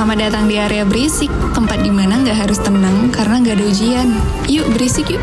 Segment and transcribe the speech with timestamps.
[0.00, 4.08] Selamat datang di area berisik, tempat di mana nggak harus tenang karena nggak ada ujian.
[4.48, 5.20] Yuk berisik yuk.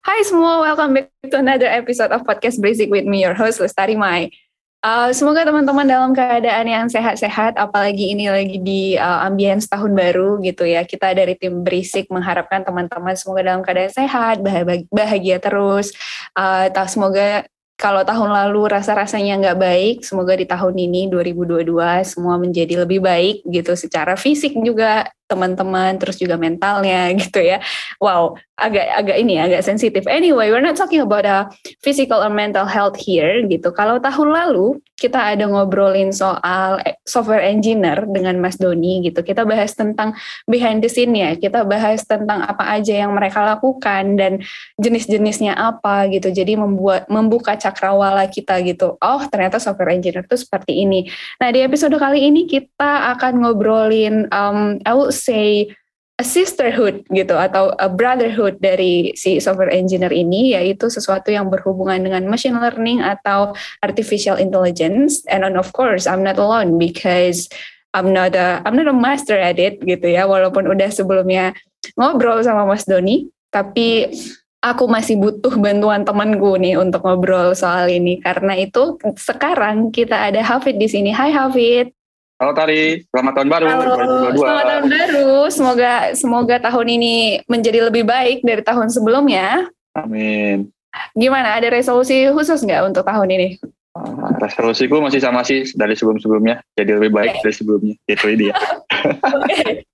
[0.00, 4.00] Hai semua, welcome back to another episode of Podcast Berisik with me, your host Lestari
[4.00, 4.32] Mai.
[4.78, 10.38] Uh, semoga teman-teman dalam keadaan yang sehat-sehat, apalagi ini lagi di uh, ambience tahun baru
[10.38, 10.86] gitu ya.
[10.86, 15.90] Kita dari tim Berisik mengharapkan teman-teman semoga dalam keadaan sehat, bahagia, bahagia terus.
[16.30, 17.42] Uh, semoga
[17.74, 21.74] kalau tahun lalu rasa-rasanya nggak baik, semoga di tahun ini 2022
[22.06, 27.60] semua menjadi lebih baik gitu secara fisik juga teman-teman terus juga mentalnya gitu ya.
[28.00, 30.02] Wow, agak agak ini agak sensitif.
[30.10, 31.46] Anyway, we're not talking about a
[31.78, 33.70] physical or mental health here gitu.
[33.70, 39.22] Kalau tahun lalu kita ada ngobrolin soal eh, software engineer dengan Mas Doni gitu.
[39.22, 40.18] Kita bahas tentang
[40.50, 41.38] behind the scene ya.
[41.38, 44.42] Kita bahas tentang apa aja yang mereka lakukan dan
[44.82, 46.34] jenis-jenisnya apa gitu.
[46.34, 48.98] Jadi membuat membuka cakrawala kita gitu.
[48.98, 51.06] Oh, ternyata software engineer itu seperti ini.
[51.38, 54.82] Nah, di episode kali ini kita akan ngobrolin um,
[55.18, 55.74] say
[56.18, 62.02] a sisterhood gitu atau a brotherhood dari si software engineer ini yaitu sesuatu yang berhubungan
[62.02, 63.54] dengan machine learning atau
[63.86, 67.46] artificial intelligence and of course I'm not alone because
[67.94, 71.54] I'm not a I'm not a master at it gitu ya walaupun udah sebelumnya
[71.94, 74.10] ngobrol sama Mas Doni tapi
[74.58, 80.42] aku masih butuh bantuan temanku nih untuk ngobrol soal ini karena itu sekarang kita ada
[80.42, 81.14] Hafid di sini.
[81.14, 81.94] Hai Hafid.
[82.38, 83.82] Halo Tari, selamat tahun baru Halo,
[84.30, 84.38] 2022.
[84.38, 85.30] Selamat tahun baru.
[85.50, 87.14] Semoga semoga tahun ini
[87.50, 89.66] menjadi lebih baik dari tahun sebelumnya.
[89.98, 90.70] Amin.
[91.18, 91.58] Gimana?
[91.58, 93.48] Ada resolusi khusus nggak untuk tahun ini?
[93.90, 97.42] Uh, resolusiku masih sama sih dari sebelum-sebelumnya, jadi lebih baik okay.
[97.42, 97.94] dari sebelumnya.
[98.06, 98.54] Itu dia.
[99.06, 99.84] Oke,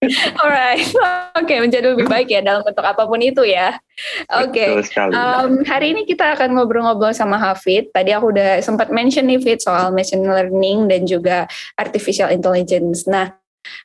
[0.41, 0.81] alright.
[1.39, 3.77] Oke, okay, menjadi lebih baik ya dalam bentuk apa pun itu ya.
[4.43, 4.83] Oke.
[4.83, 5.11] Okay.
[5.13, 7.91] Um, hari ini kita akan ngobrol-ngobrol sama Hafid.
[7.91, 13.05] Tadi aku udah sempat mention nih Fit soal machine learning dan juga artificial intelligence.
[13.07, 13.35] Nah,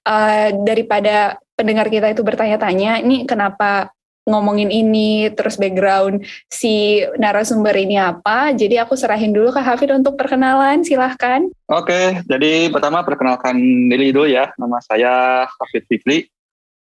[0.08, 3.92] uh, daripada pendengar kita itu bertanya-tanya, ini kenapa
[4.30, 8.54] ngomongin ini, terus background si narasumber ini apa.
[8.54, 11.50] Jadi aku serahin dulu ke Hafid untuk perkenalan, silahkan.
[11.68, 13.58] Oke, jadi pertama perkenalkan
[13.90, 14.54] diri dulu ya.
[14.56, 15.14] Nama saya
[15.50, 16.30] Hafid Fikri.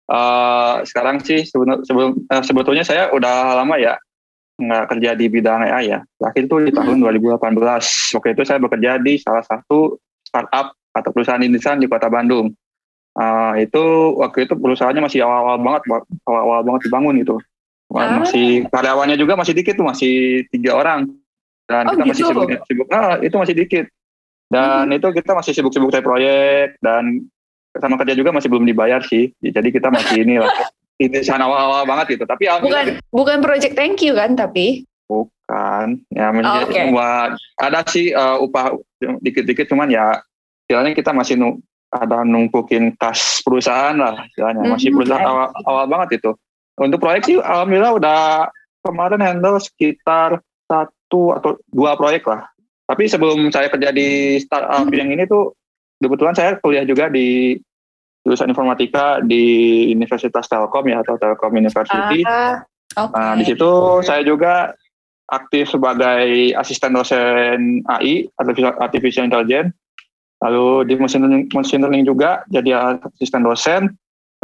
[0.06, 3.98] Uh, sekarang sih sebelum, sebelum uh, sebetulnya saya udah lama ya
[4.56, 6.00] nggak kerja di bidang AI ya.
[6.16, 8.16] Terakhir itu di tahun 2018.
[8.16, 12.56] Waktu itu saya bekerja di salah satu startup atau perusahaan insan di kota Bandung.
[13.16, 13.82] Uh, itu
[14.20, 15.82] waktu itu perusahaannya masih awal-awal banget,
[16.28, 17.36] awal-awal banget dibangun itu.
[17.88, 18.20] Ah.
[18.20, 21.08] Masih karyawannya juga masih dikit tuh, masih tiga orang.
[21.64, 22.10] Dan oh, kita gitu?
[22.12, 23.86] masih sibuk, sibuk, ah itu masih dikit.
[24.52, 24.96] Dan hmm.
[25.00, 27.26] itu kita masih sibuk-sibuk saya proyek dan
[27.80, 29.32] sama kerja juga masih belum dibayar sih.
[29.40, 30.52] Jadi kita masih ini lah.
[30.96, 32.24] Ini sana awal-awal banget gitu.
[32.24, 36.88] Tapi bukan bukan project thank you kan tapi bukan ya oh, okay.
[36.88, 38.80] buat ada sih uh, upah
[39.20, 40.24] dikit-dikit cuman ya
[40.64, 41.36] istilahnya kita masih
[41.96, 44.96] ada numpukin kas perusahaan lah istilahnya masih mm-hmm.
[45.00, 46.30] perusahaan awal, awal banget itu
[46.76, 48.20] untuk proyek sih alhamdulillah udah
[48.84, 52.46] kemarin handle sekitar satu atau dua proyek lah
[52.86, 54.98] tapi sebelum saya kerja di startup mm-hmm.
[55.00, 55.56] yang ini tuh
[55.98, 57.56] kebetulan saya kuliah juga di
[58.26, 62.58] jurusan informatika di Universitas Telkom ya atau Telkom University uh,
[62.94, 63.14] okay.
[63.14, 64.74] nah di situ saya juga
[65.26, 69.74] aktif sebagai asisten dosen AI artificial, artificial intelligence
[70.46, 73.82] lalu di machine learning, machine learning juga jadi asisten dosen.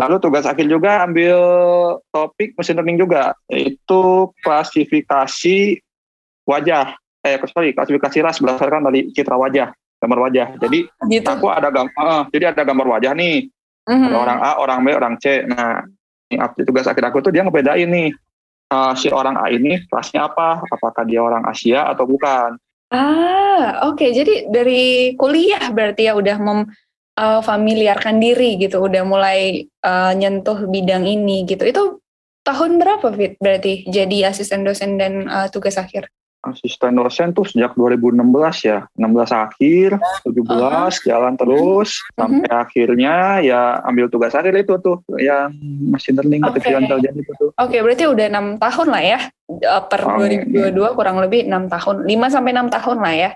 [0.00, 1.36] Lalu tugas akhir juga ambil
[2.10, 5.78] topik machine learning juga yaitu klasifikasi
[6.48, 6.98] wajah.
[7.22, 9.70] Eh sorry klasifikasi ras berdasarkan dari citra wajah
[10.02, 10.48] gambar wajah.
[10.58, 11.28] Jadi gitu.
[11.30, 13.46] aku ada gambar uh, jadi ada gambar wajah nih.
[13.82, 14.08] Mm-hmm.
[14.10, 15.42] ada orang A orang B orang C.
[15.46, 15.86] Nah
[16.30, 18.14] ini tugas akhir aku tuh dia ngebedain nih
[18.70, 20.62] uh, si orang A ini rasnya apa?
[20.66, 22.58] Apakah dia orang Asia atau bukan
[22.92, 23.97] Ah, oke.
[23.97, 24.10] Okay.
[24.12, 31.08] Jadi dari kuliah berarti ya udah memfamiliarkan uh, diri gitu, udah mulai uh, nyentuh bidang
[31.08, 31.64] ini gitu.
[31.64, 32.04] Itu
[32.44, 36.12] tahun berapa Fit berarti jadi asisten dosen dan uh, tugas akhir?
[36.43, 38.19] asisten dosen tuh sejak 2016
[38.67, 39.88] ya 16 akhir
[40.26, 40.90] 17 uh-huh.
[41.06, 42.19] jalan terus uh-huh.
[42.19, 45.55] sampai akhirnya ya ambil tugas akhir itu tuh yang
[45.87, 46.58] machine learning okay.
[46.58, 50.22] artificial intelligence itu tuh oke okay, berarti udah enam tahun lah ya eh, per um,
[50.22, 53.31] 2022 kurang lebih enam tahun 5 sampai enam tahun lah ya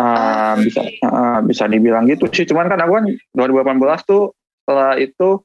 [0.00, 3.04] uh, uh, bisa uh, bisa dibilang gitu sih cuman kan aku kan
[3.36, 4.34] 2018 tuh
[4.64, 5.44] setelah itu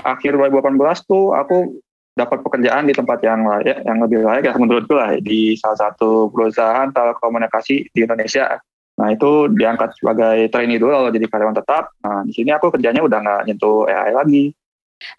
[0.00, 0.78] akhir 2018
[1.10, 1.82] tuh aku
[2.14, 6.30] dapat pekerjaan di tempat yang layak, yang lebih layak ya menurutku lah di salah satu
[6.30, 8.54] perusahaan telekomunikasi di Indonesia.
[8.94, 11.90] Nah itu diangkat sebagai trainee dulu lalu jadi karyawan tetap.
[12.06, 14.44] Nah di sini aku kerjanya udah nggak nyentuh AI lagi.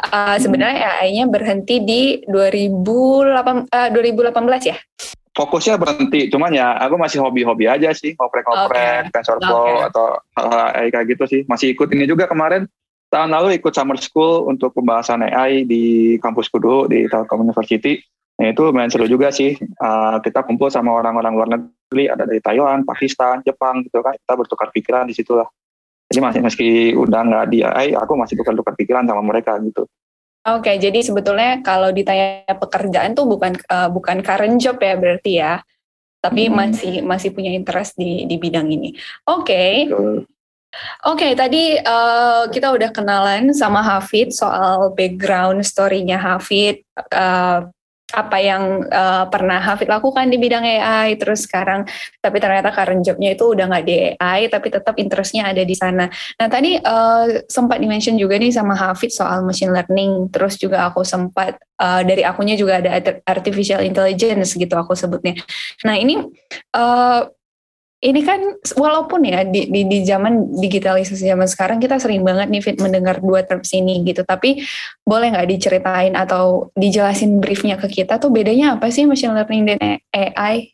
[0.01, 4.77] Uh, sebenarnya AI-nya berhenti di 2008, uh, 2018 ya?
[5.35, 9.11] Fokusnya berhenti, cuman ya aku masih hobi-hobi aja sih, ngoprek-ngoprek, okay.
[9.11, 9.87] TensorFlow okay.
[9.91, 10.05] atau
[10.39, 11.41] hal-hal AI kayak gitu sih.
[11.51, 12.71] Masih ikut ini juga kemarin,
[13.11, 17.99] tahun lalu ikut summer school untuk pembahasan AI di kampus Kudu di Telkom University.
[18.35, 19.55] Nah itu lumayan seru juga sih.
[19.79, 24.15] Uh, kita kumpul sama orang-orang luar negeri, ada dari Taiwan, Pakistan, Jepang gitu kan.
[24.19, 25.47] Kita bertukar pikiran di situ lah.
[26.09, 29.89] Jadi masih meski udah nggak di AI, aku masih tukar-tukar pikiran sama mereka gitu.
[30.45, 35.31] Oke, okay, jadi sebetulnya kalau ditanya pekerjaan tuh bukan uh, bukan current job ya berarti
[35.41, 35.57] ya,
[36.21, 36.53] tapi hmm.
[36.53, 38.93] masih masih punya interest di di bidang ini.
[39.25, 39.41] Oke.
[39.41, 39.73] Okay.
[41.07, 46.83] Oke, okay, tadi uh, kita udah kenalan sama Hafid soal background story-nya Hafid,
[47.15, 47.63] uh,
[48.15, 51.83] apa yang uh, pernah Hafid lakukan di bidang AI terus sekarang
[52.23, 56.07] tapi ternyata current jobnya itu udah nggak di AI tapi tetap interestnya ada di sana.
[56.39, 61.03] Nah tadi uh, sempat dimention juga nih sama Hafid soal machine learning terus juga aku
[61.03, 65.35] sempat uh, dari akunya juga ada artificial intelligence gitu aku sebutnya.
[65.83, 66.23] Nah ini
[66.71, 67.27] uh,
[68.05, 68.37] ini kan
[68.77, 73.17] walaupun ya di, di, di zaman digitalisasi zaman sekarang kita sering banget nih Fit mendengar
[73.17, 74.61] dua terms ini gitu tapi
[75.01, 79.97] boleh nggak diceritain atau dijelasin briefnya ke kita tuh bedanya apa sih machine learning dan
[80.13, 80.69] AI?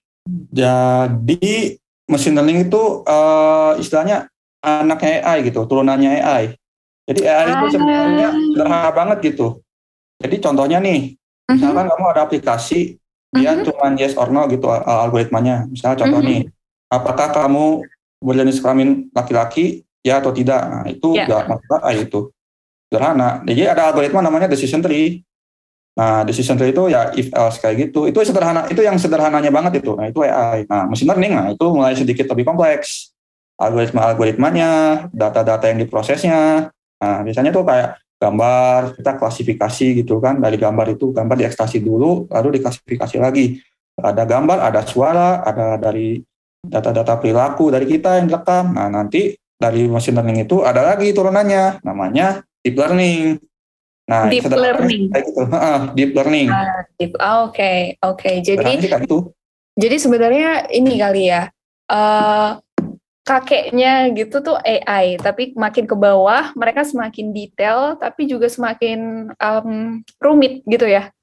[0.52, 1.80] Jadi
[2.12, 4.28] machine learning itu uh, istilahnya
[4.60, 6.60] anak AI gitu turunannya AI.
[7.08, 7.56] Jadi AI ah.
[7.56, 9.64] itu sebenarnya sederhana banget gitu.
[10.22, 11.18] Jadi contohnya nih,
[11.50, 13.02] misalkan kamu ada aplikasi
[13.32, 13.64] dia uh-huh.
[13.64, 15.66] cuma yes or no gitu algoritmanya.
[15.72, 16.30] Misalnya contoh uh-huh.
[16.30, 16.42] nih
[16.92, 17.88] apakah kamu
[18.20, 19.88] berjenis kelamin laki-laki?
[20.02, 20.62] Ya atau tidak?
[20.66, 21.30] Nah itu yeah.
[21.30, 22.34] gak masalah itu
[22.90, 23.40] sederhana.
[23.46, 25.22] Jadi ada algoritma namanya decision tree.
[25.94, 28.10] Nah decision tree itu ya if else kayak gitu.
[28.10, 29.94] Itu sederhana itu yang sederhananya banget itu.
[29.94, 33.14] Nah itu AI nah machine learning nah itu mulai sedikit lebih kompleks.
[33.62, 34.70] Algoritma algoritmanya
[35.14, 36.74] data-data yang diprosesnya.
[36.74, 40.42] Nah biasanya tuh kayak gambar kita klasifikasi gitu kan.
[40.42, 43.62] Dari gambar itu gambar diekstasi dulu lalu diklasifikasi lagi.
[44.02, 46.26] Ada gambar ada suara ada dari
[46.62, 48.78] data-data perilaku dari kita yang direkam.
[48.78, 53.42] Nah, nanti dari machine learning itu ada lagi turunannya, namanya deep learning.
[54.10, 55.04] Nah, deep learning.
[55.14, 55.42] gitu.
[55.98, 56.48] deep learning.
[56.50, 57.14] Ah, deep.
[57.18, 58.22] Ah, oke, okay, oke.
[58.22, 58.36] Okay.
[58.46, 59.20] Jadi itu.
[59.78, 61.50] Jadi sebenarnya ini kali ya.
[61.92, 62.56] Uh,
[63.22, 70.02] kakeknya gitu tuh AI, tapi makin ke bawah mereka semakin detail, tapi juga semakin um,
[70.18, 71.14] rumit gitu ya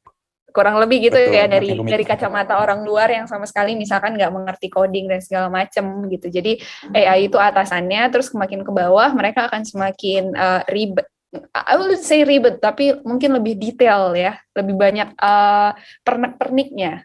[0.52, 4.32] kurang lebih gitu Betul, ya dari dari kacamata orang luar yang sama sekali misalkan nggak
[4.32, 6.32] mengerti coding dan segala macam gitu.
[6.32, 6.58] Jadi
[6.96, 11.06] AI itu atasannya terus semakin ke bawah mereka akan semakin uh, ribet.
[11.52, 14.40] I would say ribet tapi mungkin lebih detail ya.
[14.56, 17.04] Lebih banyak uh, pernak-perniknya.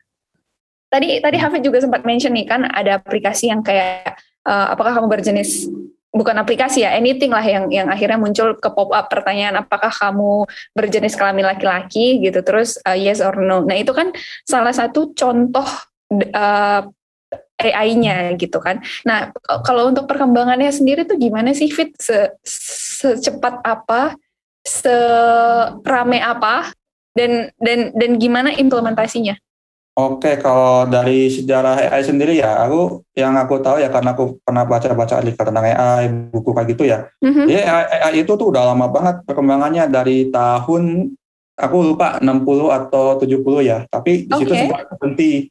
[0.87, 1.43] Tadi tadi hmm.
[1.43, 4.15] Hafid juga sempat mention nih kan ada aplikasi yang kayak
[4.47, 5.67] uh, apakah kamu berjenis
[6.13, 10.45] bukan aplikasi ya anything lah yang yang akhirnya muncul ke pop up pertanyaan apakah kamu
[10.77, 12.21] berjenis kelamin laki-laki?
[12.21, 12.45] gitu.
[12.45, 13.65] Terus uh, yes or no.
[13.65, 14.13] Nah itu kan
[14.45, 15.65] salah satu contoh
[16.13, 16.81] uh,
[17.57, 18.85] AI-nya gitu kan.
[19.09, 19.33] Nah
[19.65, 21.97] kalau untuk perkembangannya sendiri tuh gimana sih Fit?
[21.97, 24.13] Se secepat apa?
[24.61, 26.69] Serame apa?
[27.17, 29.37] Dan dan dan gimana implementasinya
[29.93, 34.65] Oke, kalau dari sejarah AI sendiri ya, aku yang aku tahu ya karena aku pernah
[34.65, 37.13] baca-baca artikel tentang AI, buku kayak gitu ya.
[37.21, 37.45] Mm-hmm.
[37.45, 41.13] Jadi AI, AI itu tuh udah lama banget perkembangannya dari tahun
[41.53, 43.85] aku lupa 60 atau 70 ya.
[43.85, 45.45] Tapi di situ sempat berhenti.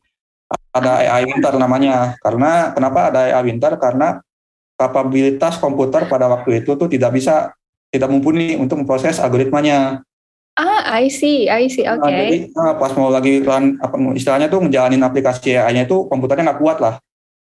[0.74, 2.18] Ada AI Winter namanya.
[2.18, 3.78] Karena kenapa ada AI Winter?
[3.78, 4.18] Karena
[4.74, 7.54] kapabilitas komputer pada waktu itu tuh tidak bisa
[7.94, 10.02] tidak mumpuni untuk memproses algoritmanya.
[10.52, 12.04] Ah, I see, I see, nah, oke.
[12.04, 12.12] Okay.
[12.12, 16.52] Nah, jadi nah, pas mau lagi run, apa istilahnya tuh ngejalanin aplikasi AI-nya itu komputernya
[16.52, 16.94] nggak kuat lah.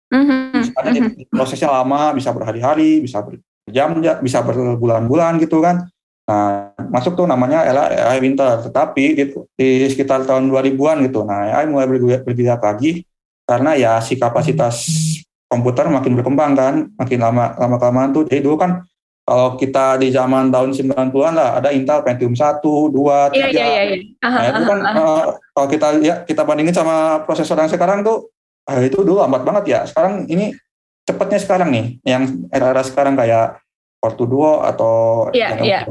[0.10, 0.74] Mm-hmm.
[0.74, 1.10] mm-hmm.
[1.30, 5.86] prosesnya lama, bisa berhari-hari, bisa berjam, bisa berbulan-bulan gitu kan.
[6.26, 8.66] Nah, masuk tuh namanya AI Winter.
[8.66, 11.86] Tetapi di, di sekitar tahun 2000-an gitu, nah AI mulai
[12.26, 13.06] bergerak lagi
[13.46, 14.82] karena ya si kapasitas
[15.46, 18.26] komputer makin berkembang kan, makin lama lama kelamaan tuh.
[18.26, 18.82] Jadi dulu kan
[19.26, 23.34] kalau kita di zaman tahun 90-an lah ada Intel Pentium 1, 2, 3.
[23.34, 23.98] Iya, iya, iya.
[24.22, 28.30] Nah, itu kan uh, kalau kita ya kita bandingin sama prosesor yang sekarang tuh
[28.70, 29.80] uh, itu dulu lambat banget ya.
[29.90, 30.54] Sekarang ini
[31.10, 33.66] cepatnya sekarang nih yang era-era sekarang kayak
[33.98, 35.82] Core Duo atau yeah, yeah.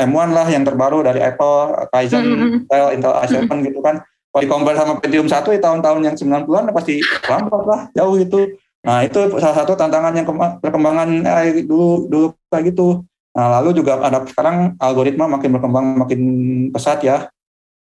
[0.00, 2.52] M1 lah yang terbaru dari Apple, Ryzen, mm -hmm.
[2.64, 3.60] Intel, Intel i7 mm -hmm.
[3.68, 4.00] gitu kan.
[4.32, 8.56] Kalau di compare sama Pentium 1 di tahun-tahun yang 90-an pasti lambat lah, jauh itu.
[8.86, 10.26] Nah itu salah satu tantangan yang
[10.62, 13.02] perkembangan AI dulu dulu kayak gitu.
[13.34, 16.20] Nah lalu juga ada sekarang algoritma makin berkembang makin
[16.70, 17.26] pesat ya.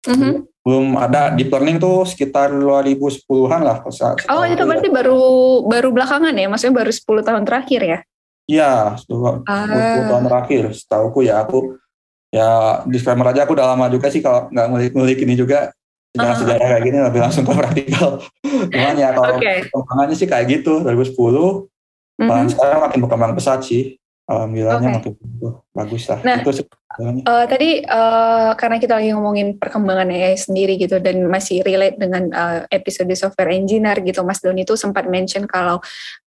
[0.06, 0.32] Mm-hmm.
[0.62, 3.82] Belum ada deep learning tuh sekitar 2010-an lah.
[4.30, 4.94] Oh itu berarti ya.
[4.94, 5.22] baru
[5.66, 6.46] baru belakangan ya?
[6.46, 7.98] Maksudnya baru 10 tahun terakhir ya?
[8.46, 10.06] Iya, 10, ah.
[10.06, 10.62] tahun terakhir.
[10.70, 11.74] Setahuku ya aku
[12.30, 15.74] ya disclaimer aja aku udah lama juga sih kalau nggak ngulik-ngulik ini juga
[16.22, 16.38] uh-huh.
[16.40, 18.10] sejarah kayak gini lebih langsung ke praktikal.
[18.44, 19.68] Cuman ya kalau okay.
[19.68, 21.68] perkembangannya sih kayak gitu 2010.
[22.16, 22.48] Mm-hmm.
[22.48, 24.00] sekarang makin berkembang pesat sih.
[24.26, 24.96] Alhamdulillahnya okay.
[24.98, 25.12] makin
[25.70, 26.18] bagus lah.
[26.26, 26.50] Nah, itu
[27.22, 32.26] uh, tadi uh, karena kita lagi ngomongin perkembangan AI sendiri gitu dan masih relate dengan
[32.34, 35.78] uh, episode software engineer gitu, Mas Doni itu sempat mention kalau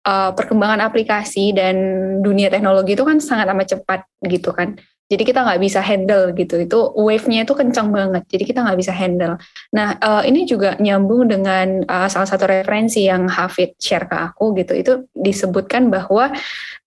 [0.05, 1.75] uh, perkembangan aplikasi dan
[2.21, 4.77] dunia teknologi itu kan sangat amat cepat gitu kan.
[5.07, 6.59] Jadi kita nggak bisa handle gitu.
[6.59, 8.23] Itu wave-nya itu kencang banget.
[8.27, 9.39] Jadi kita nggak bisa handle.
[9.71, 14.51] Nah uh, ini juga nyambung dengan uh, salah satu referensi yang Hafid share ke aku
[14.59, 14.75] gitu.
[14.75, 16.35] Itu disebutkan bahwa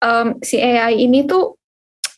[0.04, 1.56] um, si AI ini tuh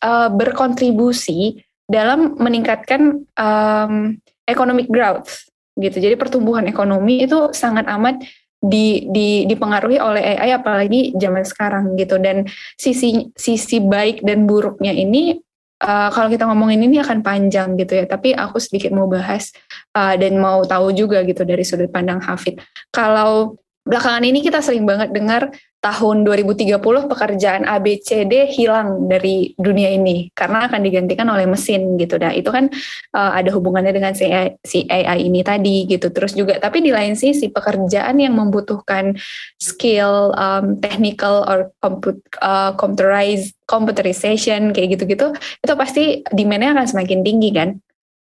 [0.03, 5.47] uh, berkontribusi dalam meningkatkan um, economic growth
[5.79, 6.03] gitu.
[6.03, 8.19] Jadi pertumbuhan ekonomi itu sangat amat
[8.63, 12.47] di, di, dipengaruhi oleh AI apalagi zaman sekarang gitu dan
[12.79, 15.35] sisi sisi baik dan buruknya ini
[15.81, 19.49] uh, kalau kita ngomongin ini akan panjang gitu ya, tapi aku sedikit mau bahas
[19.97, 22.61] uh, dan mau tahu juga gitu dari sudut pandang Hafid.
[22.93, 25.49] Kalau belakangan ini kita sering banget dengar
[25.83, 26.79] tahun 2030
[27.11, 32.15] pekerjaan ABCD hilang dari dunia ini karena akan digantikan oleh mesin gitu.
[32.15, 32.71] Nah, itu kan
[33.11, 36.07] uh, ada hubungannya dengan si AI, si AI ini tadi gitu.
[36.07, 39.11] Terus juga tapi di lain sisi pekerjaan yang membutuhkan
[39.59, 47.19] skill um, technical or comput, uh, computerized computerization kayak gitu-gitu itu pasti demand-nya akan semakin
[47.27, 47.75] tinggi kan.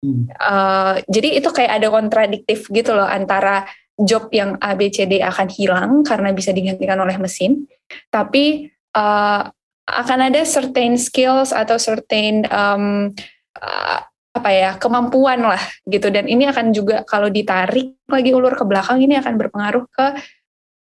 [0.04, 0.28] Hmm.
[0.36, 3.64] Uh, jadi itu kayak ada kontradiktif gitu loh antara
[3.98, 7.66] job yang A, B, C, D akan hilang karena bisa digantikan oleh mesin,
[8.08, 9.42] tapi uh,
[9.88, 13.10] akan ada certain skills atau certain um,
[13.58, 13.98] uh,
[14.38, 19.02] apa ya kemampuan lah gitu dan ini akan juga kalau ditarik lagi ulur ke belakang
[19.02, 20.06] ini akan berpengaruh ke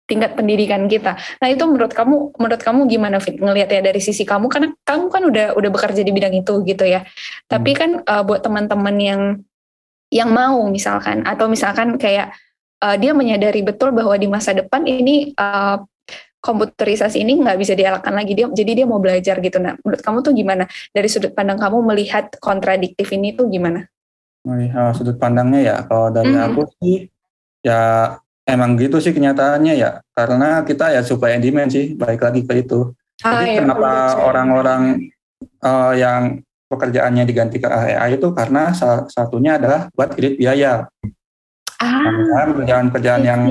[0.07, 1.19] tingkat pendidikan kita.
[1.43, 5.23] Nah itu menurut kamu menurut kamu gimana Fit ngelihatnya dari sisi kamu karena kamu kan
[5.27, 7.03] udah udah bekerja di bidang itu gitu ya.
[7.03, 7.11] Hmm.
[7.51, 9.21] Tapi kan uh, buat teman-teman yang
[10.07, 12.31] yang mau misalkan atau misalkan kayak
[12.81, 15.81] uh, dia menyadari betul bahwa di masa depan ini uh,
[16.37, 18.37] komputerisasi ini nggak bisa dialakan lagi.
[18.37, 19.57] Dia jadi dia mau belajar gitu.
[19.57, 20.63] Nah menurut kamu tuh gimana?
[20.93, 23.85] Dari sudut pandang kamu melihat kontradiktif ini tuh gimana?
[24.45, 25.75] Melihat sudut pandangnya ya.
[25.85, 26.47] Kalau dari mm -hmm.
[26.53, 26.97] aku sih
[27.65, 28.15] ya
[28.47, 29.99] emang gitu sih kenyataannya ya.
[30.13, 32.93] Karena kita ya supaya demand sih balik lagi ke itu.
[33.25, 35.09] Ah, jadi ya, kenapa orang-orang
[35.65, 40.85] uh, yang pekerjaannya digantikan AI itu karena salah satunya adalah buat irit biaya
[41.77, 43.41] Ah, kerjaan-kerjaan yang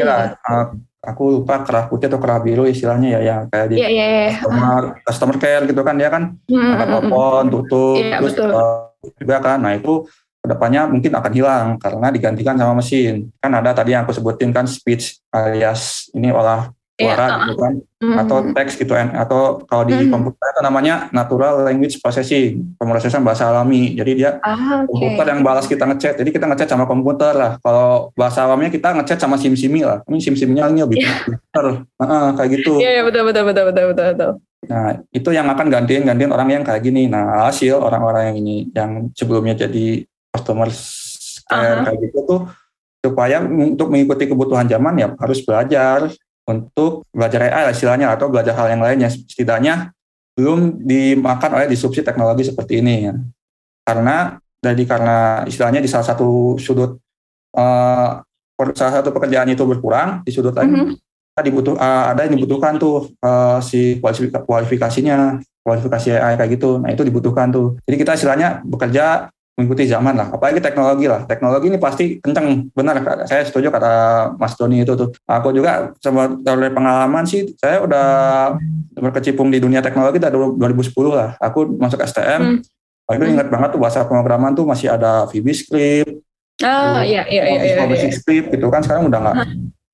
[0.00, 0.72] kira uh,
[1.04, 4.32] aku lupa kerah putih atau kerah biru istilahnya ya yang kayak di yeah, yeah, yeah.
[4.40, 6.22] customer customer care gitu kan dia kan?
[6.48, 9.58] Mm, angkat telepon tutup yeah, terus Uh, juga kan.
[9.60, 10.08] Nah itu
[10.40, 13.28] ke depannya mungkin akan hilang karena digantikan sama mesin.
[13.38, 17.60] Kan ada tadi yang aku sebutin kan speech alias ini olah Iya, suara yeah, gitu
[17.60, 18.16] kan mm.
[18.24, 20.08] atau teks gitu kan atau kalau di mm.
[20.08, 24.88] komputer itu namanya natural language processing pemrosesan bahasa alami jadi dia ah, okay.
[24.88, 28.96] komputer yang balas kita ngechat jadi kita ngechat sama komputer lah kalau bahasa alaminya kita
[28.96, 31.20] ngechat sama sim simi lah ini sim simnya ini lebih yeah.
[31.20, 31.66] komputer
[32.00, 34.32] nah, kayak gitu iya yeah, yeah, betul betul betul betul betul betul
[34.66, 38.56] nah itu yang akan gantiin gantiin orang yang kayak gini nah hasil orang-orang yang ini
[38.72, 40.00] yang sebelumnya jadi
[40.32, 40.72] customer
[41.44, 41.84] care uh -huh.
[41.92, 42.40] kayak gitu tuh
[43.04, 46.10] supaya untuk mengikuti kebutuhan zaman ya harus belajar
[46.46, 49.90] untuk belajar AI istilahnya atau belajar hal yang lainnya setidaknya
[50.38, 53.14] belum dimakan oleh disrupsi teknologi seperti ini ya.
[53.82, 56.98] Karena jadi karena istilahnya di salah satu sudut
[57.56, 58.10] uh,
[58.72, 61.44] salah satu pekerjaan itu berkurang di sudut lain mm -hmm.
[61.44, 66.78] dibutuh uh, ada yang dibutuhkan tuh uh, si kualifikasinya kualifikasi AI kayak gitu.
[66.78, 67.74] Nah itu dibutuhkan tuh.
[67.82, 70.28] Jadi kita istilahnya bekerja mengikuti zaman lah.
[70.36, 71.24] Apalagi teknologi lah.
[71.24, 72.68] Teknologi ini pasti kenceng.
[72.76, 73.92] Benar, saya setuju kata
[74.36, 75.08] Mas Doni itu tuh.
[75.24, 78.06] Aku juga sama dari pengalaman sih, saya udah
[79.00, 81.30] berkecimpung di dunia teknologi dari 2010 lah.
[81.40, 82.60] Aku masuk STM.
[82.60, 83.16] Hmm.
[83.16, 83.34] Itu hmm.
[83.40, 86.20] ingat banget tuh bahasa pemrograman tuh masih ada VBScript.
[86.60, 87.60] Ah, iya, iya, iya.
[87.64, 88.12] iya, iya.
[88.12, 88.84] Script gitu kan.
[88.84, 89.36] Sekarang udah nggak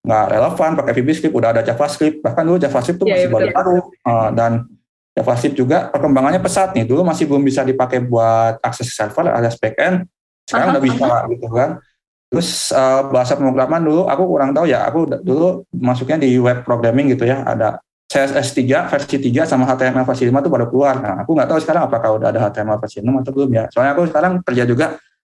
[0.03, 2.19] nggak relevan pakai VBScript, udah ada JavaScript.
[2.19, 3.79] Bahkan dulu JavaScript tuh iya, masih iya, baru-baru.
[4.03, 4.53] Uh, dan
[5.13, 6.89] JavaScript juga perkembangannya pesat nih.
[6.89, 10.09] Dulu masih belum bisa dipakai buat akses server alias backend.
[10.49, 11.71] Sekarang udah bisa gitu kan.
[12.33, 14.89] Terus uh, bahasa pemrograman dulu aku kurang tahu ya.
[14.89, 17.45] Aku dulu masuknya di web programming gitu ya.
[17.45, 17.77] Ada
[18.09, 20.97] CSS 3 versi 3 sama HTML versi 5 tuh baru keluar.
[21.01, 23.65] Nah, aku nggak tahu sekarang apakah udah ada HTML versi 6 atau belum ya.
[23.69, 24.87] Soalnya aku sekarang kerja juga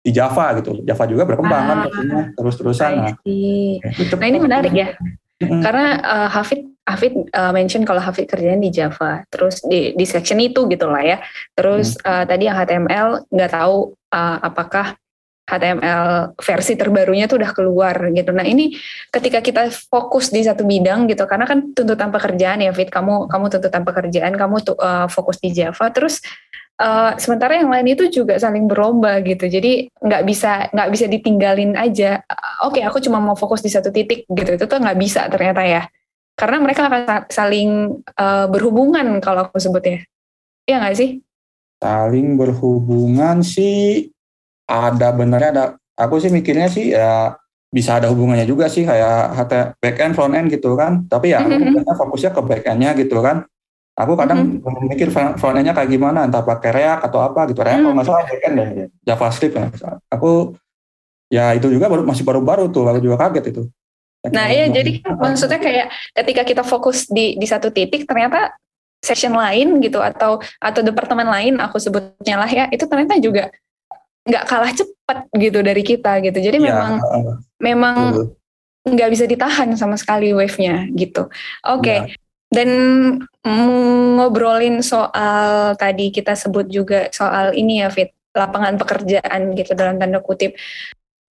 [0.01, 0.81] di Java gitu.
[0.85, 2.91] Java juga berkembang kan ah, terus-terusan.
[2.97, 4.93] Nah, nah, ini menarik ya.
[5.41, 10.35] Karena uh, Hafid Hafid uh, mention kalau Hafid kerjanya di Java, terus di di section
[10.43, 11.17] itu gitu lah ya.
[11.55, 12.03] Terus hmm.
[12.03, 14.99] uh, tadi yang HTML nggak tahu uh, apakah
[15.43, 18.31] HTML versi terbarunya tuh udah keluar gitu.
[18.31, 18.75] Nah ini
[19.11, 23.45] ketika kita fokus di satu bidang gitu, karena kan tuntutan pekerjaan ya Fit, kamu kamu
[23.51, 26.19] tuntutan pekerjaan, kamu tuh uh, fokus di Java, terus
[26.73, 29.45] Uh, sementara yang lain itu juga saling berlomba gitu.
[29.45, 32.25] Jadi nggak bisa nggak bisa ditinggalin aja.
[32.65, 34.57] Oke, okay, aku cuma mau fokus di satu titik gitu.
[34.57, 35.85] Itu tuh nggak bisa ternyata ya.
[36.33, 39.99] Karena mereka akan saling uh, berhubungan kalau aku sebut ya.
[40.65, 41.09] Iya nggak sih?
[41.77, 44.09] Saling berhubungan sih
[44.65, 45.65] ada benernya ada.
[45.93, 47.37] Aku sih mikirnya sih ya
[47.69, 49.37] bisa ada hubungannya juga sih kayak
[49.77, 51.05] back end front end gitu kan.
[51.05, 51.93] Tapi ya mm -hmm.
[51.93, 53.45] fokusnya ke back endnya gitu kan
[53.93, 54.89] Aku kadang mm-hmm.
[54.89, 57.61] mikir front-end-nya kayak gimana, entah pakai React atau apa gitu.
[57.61, 57.85] React mm-hmm.
[57.85, 58.69] kalau nggak salah backend deh,
[59.05, 59.65] JavaScript ya.
[60.09, 60.31] Aku
[61.29, 63.63] ya itu juga baru masih baru-baru tuh, aku juga kaget itu.
[64.31, 68.55] Nah iya, jadi kan maksudnya kayak ketika kita fokus di di satu titik, ternyata
[69.03, 73.51] session lain gitu atau atau departemen lain aku sebutnya lah ya, itu ternyata juga
[74.23, 76.39] nggak kalah cepat gitu dari kita gitu.
[76.39, 77.95] Jadi ya, memang uh, memang
[78.87, 81.27] nggak bisa ditahan sama sekali wave-nya gitu.
[81.67, 81.99] Oke, okay.
[82.07, 82.15] ya.
[82.53, 82.69] Dan
[84.15, 90.21] ngobrolin soal tadi kita sebut juga soal ini ya Fit, lapangan pekerjaan gitu dalam tanda
[90.21, 90.53] kutip.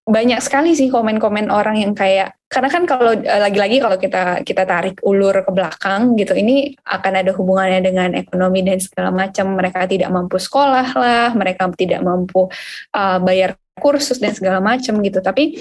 [0.03, 4.67] Banyak sekali sih komen-komen orang yang kayak karena kan kalau eh, lagi-lagi kalau kita kita
[4.67, 9.55] tarik ulur ke belakang gitu ini akan ada hubungannya dengan ekonomi dan segala macam.
[9.55, 12.51] Mereka tidak mampu sekolah lah mereka tidak mampu
[12.93, 15.23] uh, bayar kursus dan segala macam gitu.
[15.23, 15.55] Tapi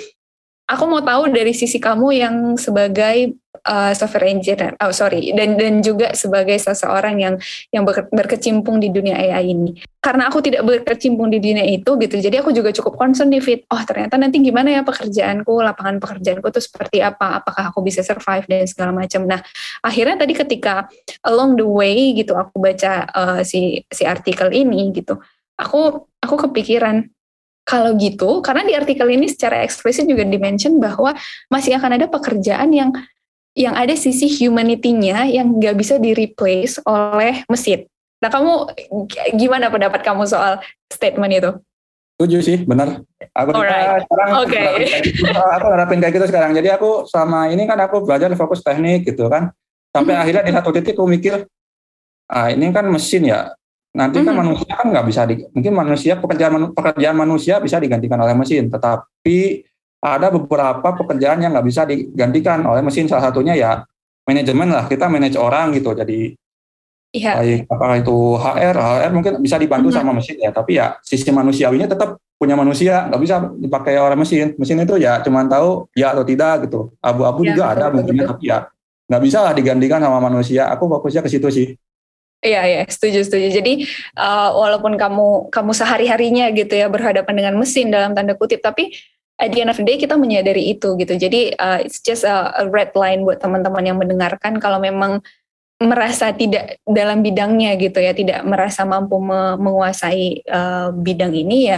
[0.71, 3.35] aku mau tahu dari sisi kamu yang sebagai
[3.67, 7.35] uh, software engineer, oh sorry, dan dan juga sebagai seseorang yang
[7.69, 9.75] yang berkecimpung di dunia AI ini.
[10.01, 13.61] Karena aku tidak berkecimpung di dunia itu gitu, jadi aku juga cukup concern nih Fit.
[13.69, 17.43] Oh ternyata nanti gimana ya pekerjaanku, lapangan pekerjaanku itu seperti apa?
[17.43, 19.27] Apakah aku bisa survive dan segala macam.
[19.27, 19.43] Nah
[19.83, 20.87] akhirnya tadi ketika
[21.27, 25.19] along the way gitu aku baca uh, si si artikel ini gitu,
[25.59, 27.05] aku aku kepikiran
[27.61, 31.13] kalau gitu, karena di artikel ini secara eksplisit juga dimention bahwa
[31.47, 32.89] masih akan ada pekerjaan yang
[33.51, 37.83] yang ada sisi humanity-nya yang nggak bisa di replace oleh mesin.
[38.23, 38.71] Nah, kamu
[39.35, 41.51] gimana pendapat kamu soal statement itu?
[42.15, 43.01] Setuju sih, benar.
[43.33, 44.05] Aku Alright.
[44.05, 45.01] sekarang okay.
[45.01, 46.53] gitu, aku harapin kayak gitu sekarang.
[46.53, 49.49] Jadi aku sama ini kan aku belajar fokus teknik gitu kan.
[49.89, 50.21] Sampai hmm.
[50.21, 51.49] akhirnya di satu titik aku mikir,
[52.29, 53.51] ah ini kan mesin ya
[53.91, 54.39] nanti kan mm -hmm.
[54.39, 59.67] manusia kan nggak bisa di, mungkin manusia pekerjaan pekerjaan manusia bisa digantikan oleh mesin tetapi
[60.01, 63.83] ada beberapa pekerjaan yang nggak bisa digantikan oleh mesin salah satunya ya
[64.23, 66.35] manajemen lah kita manage orang gitu jadi
[67.11, 67.43] Iya.
[67.43, 70.07] Baik, apakah itu HR, HR mungkin bisa dibantu mm -hmm.
[70.07, 74.55] sama mesin ya, tapi ya sistem manusiawinya tetap punya manusia, nggak bisa dipakai oleh mesin.
[74.55, 76.95] Mesin itu ya cuma tahu ya atau tidak gitu.
[77.03, 78.57] Abu-abu ya, juga betul, ada mungkin, tapi ya
[79.11, 80.71] nggak bisa lah digantikan sama manusia.
[80.71, 81.67] Aku fokusnya ke situ sih.
[82.41, 83.47] Iya iya setuju setuju.
[83.61, 83.85] Jadi
[84.17, 88.89] uh, walaupun kamu kamu sehari harinya gitu ya berhadapan dengan mesin dalam tanda kutip, tapi
[89.37, 91.13] at the end of the day kita menyadari itu gitu.
[91.13, 95.21] Jadi uh, it's just a, a red line buat teman-teman yang mendengarkan kalau memang
[95.81, 101.77] merasa tidak dalam bidangnya gitu ya, tidak merasa mampu me menguasai uh, bidang ini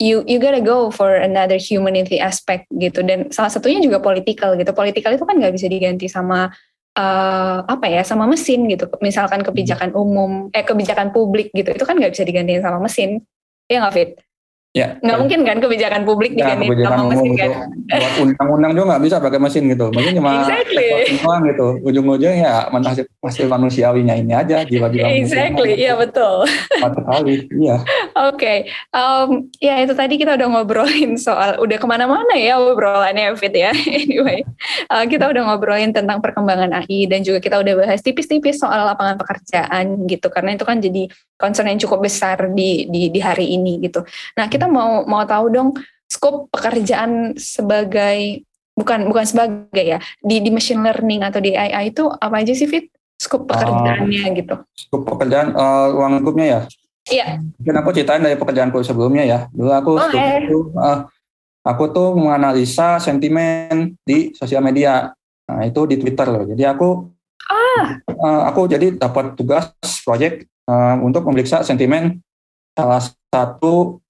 [0.00, 4.72] You you gotta go for another humanity aspect gitu dan salah satunya juga political gitu.
[4.72, 6.48] Political itu kan nggak bisa diganti sama
[6.96, 8.88] uh, apa ya sama mesin gitu.
[9.04, 13.22] Misalkan kebijakan umum eh kebijakan publik gitu itu kan nggak bisa digantiin sama mesin.
[13.68, 14.10] Ya nggak fit
[14.76, 15.00] Ya.
[15.00, 17.50] Nggak mungkin kan kebijakan publik ya, diganti sama mesin kan?
[17.88, 19.86] Buat undang-undang juga nggak bisa pakai mesin gitu.
[19.88, 20.88] Mungkin cuma exactly.
[21.16, 21.68] doang gitu.
[21.80, 25.08] Ujung-ujungnya ya masih, masih manusiawinya ini aja jiwa-jiwa.
[25.16, 26.44] Exactly, iya betul.
[26.76, 27.80] Satu kali, iya.
[28.28, 28.58] Oke, okay.
[28.92, 33.72] um, ya itu tadi kita udah ngobrolin soal udah ke mana-mana ya obrolannya Fit ya.
[34.04, 34.44] anyway,
[34.92, 39.16] uh, kita udah ngobrolin tentang perkembangan AI dan juga kita udah bahas tipis-tipis soal lapangan
[39.16, 40.28] pekerjaan gitu.
[40.28, 44.02] Karena itu kan jadi concern yang cukup besar di di, di hari ini gitu.
[44.36, 45.68] Nah kita mau mau tahu dong
[46.08, 48.44] skop pekerjaan sebagai
[48.76, 52.68] bukan bukan sebagai ya di di machine learning atau di AI itu apa aja sih
[52.68, 52.92] Fit?
[53.16, 54.54] Skop ah, pekerjaannya uh, gitu.
[54.76, 56.60] Skop pekerjaan uh, ruang lingkupnya ya?
[57.08, 57.26] Iya.
[57.40, 59.38] Mungkin aku ceritain dari pekerjaanku sebelumnya ya.
[59.54, 60.44] Dulu aku oh, eh.
[60.44, 61.08] itu, uh,
[61.64, 65.16] aku tuh menganalisa sentimen di sosial media.
[65.48, 66.44] Nah itu di Twitter loh.
[66.44, 67.08] Jadi aku
[67.48, 67.84] ah.
[68.04, 69.72] uh, aku jadi dapat tugas
[70.04, 70.44] proyek
[71.02, 72.18] untuk memeriksa sentimen
[72.74, 73.00] salah
[73.30, 74.02] satu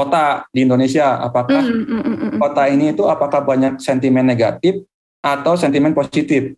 [0.00, 1.20] kota di Indonesia.
[1.20, 2.38] Apakah mm, mm, mm, mm.
[2.40, 4.80] kota ini itu apakah banyak sentimen negatif
[5.20, 6.56] atau sentimen positif?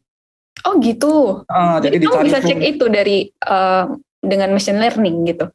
[0.62, 1.42] Oh gitu.
[1.51, 3.18] Uh, jadi, jadi kamu bisa cek itu dari
[3.49, 3.90] uh,
[4.23, 5.51] dengan machine learning gitu.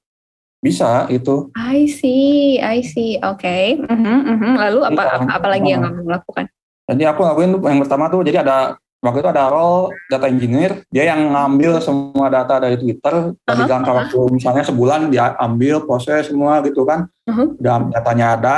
[0.60, 1.54] Bisa itu.
[1.56, 3.16] I see, I see.
[3.24, 3.46] Oke.
[3.46, 3.64] Okay.
[3.80, 4.54] Uh -huh, uh -huh.
[4.68, 6.46] Lalu apa, apa, apa lagi yang kamu lakukan?
[6.88, 11.14] Jadi aku lakuin yang pertama tuh jadi ada waktu itu ada role data engineer dia
[11.14, 13.70] yang ngambil semua data dari Twitter dari uh-huh.
[13.70, 17.54] jangka waktu misalnya sebulan dia ambil proses semua gitu kan uh-huh.
[17.62, 18.58] dan datanya ada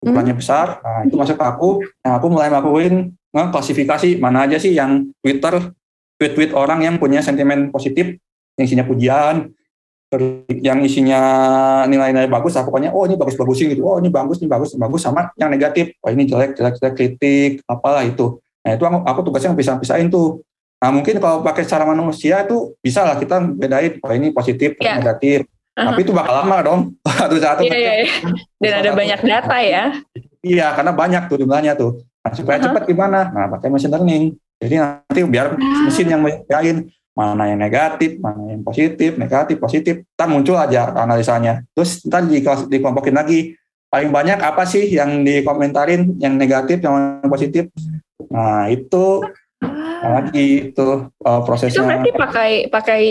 [0.00, 0.40] ukurannya uh-huh.
[0.40, 1.70] besar nah itu masuk ke aku
[2.00, 5.74] nah aku mulai ngelakuin klasifikasi mana aja sih yang Twitter
[6.16, 8.16] tweet-tweet orang yang punya sentimen positif
[8.56, 9.52] yang isinya pujian
[10.62, 11.20] yang isinya
[11.90, 15.34] nilai-nilai bagus, lah pokoknya oh ini bagus-bagusin gitu, oh ini bagus, ini bagus, bagus sama
[15.34, 18.38] yang negatif, oh ini jelek, jelek, jelek, kritik, apalah itu.
[18.64, 20.40] Nah itu aku, aku tugasnya bisa-pisahin tuh.
[20.80, 24.96] Nah mungkin kalau pakai cara manusia itu bisa lah kita bedain, oh ini positif, yeah.
[24.96, 25.44] negatif.
[25.74, 25.92] Uh-huh.
[25.92, 26.80] Tapi itu bakal lama dong,
[27.20, 27.60] satu-satu.
[27.66, 28.12] Iya, iya, iya.
[28.62, 29.84] Dan ada banyak data ya.
[30.40, 32.00] Iya, karena banyak tuh jumlahnya tuh.
[32.24, 32.72] Nah, supaya uh-huh.
[32.72, 33.28] cepat gimana?
[33.28, 34.24] Nah, pakai machine learning.
[34.62, 40.26] Jadi nanti biar mesin yang bedain mana yang negatif, mana yang positif, negatif, positif, ntar
[40.26, 41.62] muncul aja analisanya.
[41.74, 43.54] Terus ntar di, dikelompokin lagi,
[43.94, 47.70] paling banyak apa sih yang dikomentarin, yang negatif, yang positif.
[48.26, 49.22] Nah itu
[50.02, 51.78] lagi itu uh, prosesnya.
[51.78, 53.02] Itu berarti pakai pakai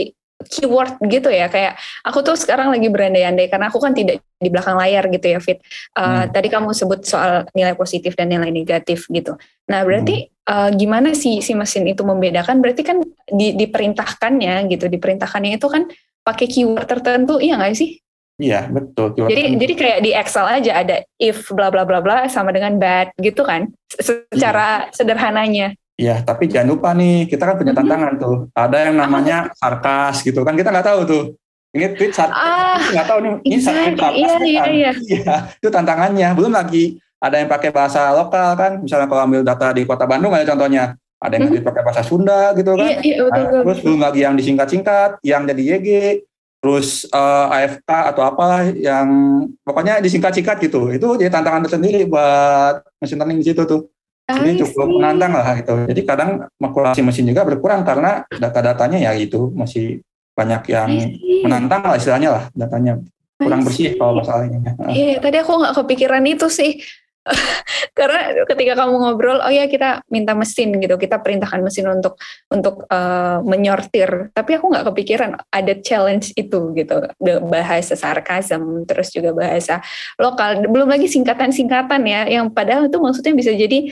[0.43, 4.75] keyword gitu ya kayak aku tuh sekarang lagi berandai-andai karena aku kan tidak di belakang
[4.75, 5.63] layar gitu ya Fit.
[5.95, 6.35] Uh, hmm.
[6.35, 9.39] Tadi kamu sebut soal nilai positif dan nilai negatif gitu.
[9.71, 12.59] Nah berarti hmm uh, gimana sih si mesin itu membedakan?
[12.59, 12.99] Berarti kan
[13.31, 15.87] di, diperintahkannya gitu, diperintahkannya itu kan
[16.23, 18.02] pakai keyword tertentu, iya nggak sih?
[18.43, 19.15] Iya betul.
[19.15, 19.61] Keyword jadi tertentu.
[19.63, 23.47] jadi kayak di Excel aja ada if bla bla bla bla sama dengan bad gitu
[23.47, 24.91] kan, secara iya.
[24.91, 25.67] sederhananya.
[25.93, 28.49] Iya, tapi jangan lupa nih kita kan punya tantangan tuh.
[28.51, 31.23] Ada yang namanya sarkas gitu kan kita nggak tahu tuh.
[31.73, 33.97] Ini tweet sarkas, ah, nggak tahu nih ini exactly.
[33.97, 34.91] sarkas iya, iya, iya.
[35.09, 36.27] iya, itu tantangannya.
[36.35, 40.35] Belum lagi ada yang pakai bahasa lokal kan misalnya kalau ambil data di kota Bandung
[40.35, 41.63] ada contohnya ada yang hmm.
[41.63, 43.61] pakai bahasa Sunda gitu kan iya, iya, betul, nah, betul.
[43.63, 45.89] terus belum lagi yang disingkat-singkat yang jadi YG
[46.63, 49.07] terus uh, eh, AFK atau apa yang
[49.67, 50.95] pokoknya disingkat-singkat gitu.
[50.95, 53.91] Itu jadi tantangan tersendiri buat mesin learning di situ tuh.
[54.23, 55.83] Jadi cukup menantang lah gitu.
[55.83, 59.99] Jadi kadang makulasi mesin juga berkurang karena data-datanya ya itu masih
[60.31, 60.89] banyak yang
[61.43, 63.03] menantang lah istilahnya lah datanya.
[63.35, 64.63] Kurang bersih kalau masalahnya.
[64.87, 66.79] Iya, tadi aku nggak kepikiran itu sih.
[67.97, 70.95] karena ketika kamu ngobrol oh ya kita minta mesin gitu.
[70.99, 72.19] Kita perintahkan mesin untuk
[72.51, 74.31] untuk uh, menyortir.
[74.35, 76.95] Tapi aku nggak kepikiran ada challenge itu gitu.
[77.47, 79.79] Bahasa sarkasm terus juga bahasa
[80.19, 80.67] lokal.
[80.67, 83.87] Belum lagi singkatan-singkatan ya yang padahal itu maksudnya bisa jadi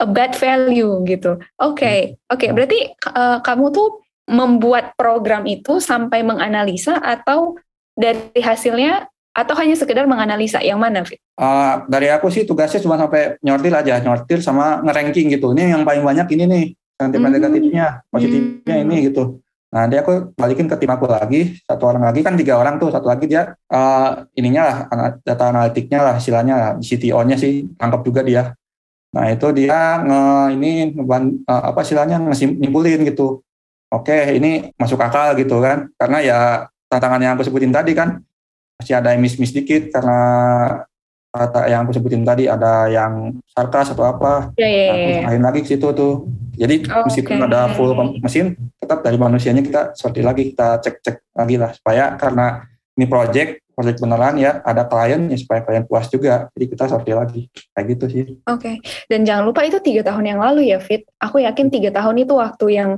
[0.00, 1.36] a bad value gitu.
[1.60, 1.98] Oke okay,
[2.32, 2.40] oke.
[2.40, 2.80] Okay, berarti
[3.12, 3.88] uh, kamu tuh
[4.30, 7.58] membuat program itu sampai menganalisa atau
[7.98, 10.60] dari hasilnya atau hanya sekedar menganalisa?
[10.60, 11.20] Yang mana Fit?
[11.40, 13.96] Uh, dari aku sih tugasnya cuma sampai nyortir aja.
[14.04, 15.56] Nyortir sama ngeranking gitu.
[15.56, 16.64] Ini yang paling banyak ini nih.
[17.00, 17.32] Negatif hmm.
[17.32, 18.84] negatifnya positifnya hmm.
[18.84, 19.40] ini gitu.
[19.70, 21.56] Nah dia aku balikin ke tim aku lagi.
[21.64, 22.20] Satu orang lagi.
[22.20, 22.92] Kan tiga orang tuh.
[22.92, 24.76] Satu lagi dia uh, ininya lah.
[25.24, 28.52] Data analitiknya lah istilahnya CTO-nya sih tangkap juga dia.
[29.10, 30.22] Nah itu dia nge
[30.54, 33.40] ini ngeban, uh, apa istilahnya nyimpulin gitu.
[33.90, 35.88] Oke ini masuk akal gitu kan.
[35.96, 36.38] Karena ya
[36.90, 38.20] tantangan yang aku sebutin tadi kan
[38.80, 40.20] masih ada yang miss-miss dikit karena
[41.30, 44.50] kata yang aku sebutin tadi ada yang sarkas atau apa.
[44.58, 45.20] Ya, ya, ya.
[45.30, 46.26] Lain lagi ke situ tuh.
[46.58, 47.46] Jadi oh, meskipun okay.
[47.46, 48.58] ada full mesin,
[48.90, 52.66] tetap dari manusianya kita seperti lagi kita cek-cek lagi lah supaya karena
[52.98, 57.16] ini project project beneran ya ada klien ya supaya klien puas juga jadi kita sortir
[57.16, 58.74] lagi kayak gitu sih oke okay.
[59.06, 62.34] dan jangan lupa itu tiga tahun yang lalu ya Fit aku yakin tiga tahun itu
[62.36, 62.90] waktu yang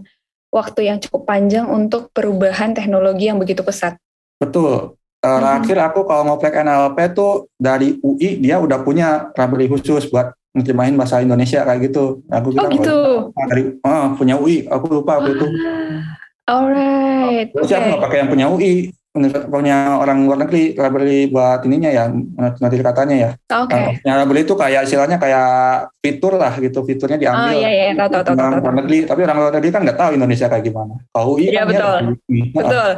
[0.48, 4.00] waktu yang cukup panjang untuk perubahan teknologi yang begitu pesat
[4.42, 5.86] betul Terakhir hmm.
[5.86, 11.22] aku kalau ngoprek NLP tuh dari UI dia udah punya library khusus buat ngejemahin bahasa
[11.22, 12.26] Indonesia kayak gitu.
[12.26, 12.98] Aku kira oh gitu.
[13.46, 15.46] Dari oh, punya UI, aku lupa waktu itu.
[15.46, 17.54] Ah, alright.
[17.54, 17.78] Terus okay.
[17.78, 18.72] aku nggak pakai yang punya UI,
[19.46, 22.04] punya orang luar negeri library buat ininya ya,
[22.58, 23.30] nanti katanya ya.
[23.62, 23.78] Oke.
[23.78, 24.02] Okay.
[24.02, 25.50] Nah, library itu kayak istilahnya kayak
[26.02, 27.46] fitur lah gitu, fiturnya diambil.
[27.46, 28.34] Oh iya iya, tahu tahu tahu.
[28.42, 30.98] Orang luar negeri, tapi orang luar negeri kan nggak tahu Indonesia kayak gimana.
[31.14, 32.00] Kalau UI iya, kan betul.
[32.26, 32.90] Ya, betul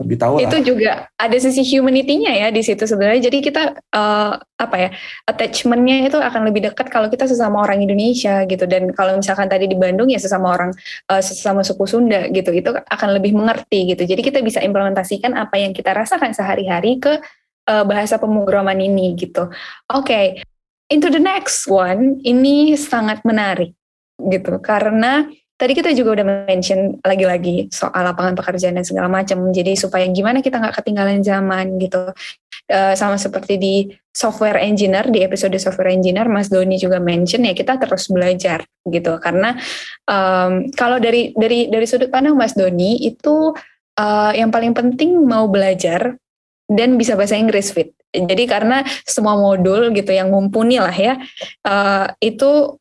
[0.00, 0.64] lebih tahu itu lah.
[0.64, 3.28] juga ada sisi humanity-nya ya di situ sebenarnya.
[3.28, 4.90] Jadi kita uh, apa ya
[5.28, 8.64] attachment-nya itu akan lebih dekat kalau kita sesama orang Indonesia gitu.
[8.68, 10.70] Dan kalau misalkan tadi di Bandung ya sesama orang
[11.08, 14.04] uh, sesama suku Sunda gitu itu akan lebih mengerti gitu.
[14.04, 17.18] Jadi kita bisa implementasikan apa yang kita rasakan sehari-hari ke
[17.68, 19.48] uh, bahasa pemrograman ini gitu.
[19.92, 20.26] Oke okay.
[20.92, 22.20] into the next one.
[22.22, 23.72] Ini sangat menarik
[24.20, 24.60] gitu.
[24.60, 29.48] Karena Tadi kita juga udah mention lagi-lagi soal lapangan pekerjaan dan segala macam.
[29.48, 32.12] Jadi supaya gimana kita nggak ketinggalan zaman gitu.
[32.66, 33.74] Uh, sama seperti di
[34.10, 39.22] software engineer di episode software engineer Mas Doni juga mention ya kita terus belajar gitu
[39.22, 39.54] karena
[40.10, 43.54] um, kalau dari dari dari sudut pandang Mas Doni itu
[44.00, 46.18] uh, yang paling penting mau belajar
[46.66, 47.94] dan bisa bahasa Inggris fit.
[48.10, 51.20] Jadi karena semua modul gitu yang mumpuni lah ya
[51.68, 52.80] uh, itu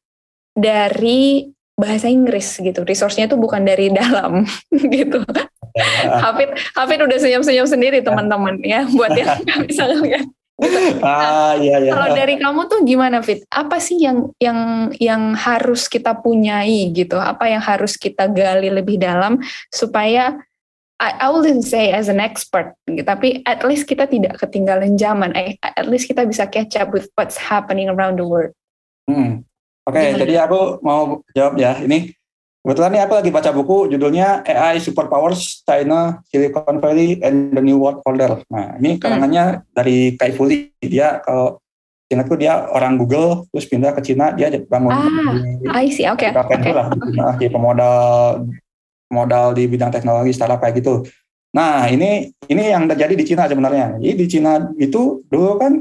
[0.56, 2.82] dari bahasa Inggris gitu.
[2.88, 4.48] Resource-nya tuh bukan dari dalam
[4.96, 5.22] gitu.
[6.24, 10.28] Hafid Hafid udah senyum-senyum sendiri teman-teman ya buat yang nggak bisa ngeliat.
[10.56, 11.04] Gitu.
[11.04, 11.92] Ah, iya, iya.
[11.92, 13.44] Kalau dari kamu tuh gimana Fit?
[13.52, 17.20] Apa sih yang yang yang harus kita punyai gitu?
[17.20, 20.40] Apa yang harus kita gali lebih dalam supaya
[20.96, 25.36] I, I wouldn't say as an expert, tapi at least kita tidak ketinggalan zaman.
[25.60, 28.56] At least kita bisa catch up with what's happening around the world.
[29.12, 29.44] Hmm.
[29.86, 31.78] Oke, okay, jadi aku mau jawab ya.
[31.78, 32.10] Ini
[32.66, 37.78] kebetulan nih aku lagi baca buku judulnya AI Superpowers China, Silicon Valley, and the New
[37.78, 38.42] World Order.
[38.50, 39.02] Nah, ini hmm.
[39.02, 39.62] karangannya hmm.
[39.78, 40.74] dari Kai Fu Lee.
[40.82, 41.62] Dia kalau
[42.10, 46.10] ingatku dia orang Google terus pindah ke Cina dia bangun ah, di, I see.
[46.10, 46.34] Oke.
[46.34, 46.74] Okay.
[46.74, 46.74] Okay.
[46.74, 48.42] Lah, di pemodal
[49.14, 51.06] modal di bidang teknologi startup kayak gitu.
[51.54, 54.02] Nah ini ini yang terjadi di Cina sebenarnya.
[54.02, 55.78] Jadi di Cina itu dulu kan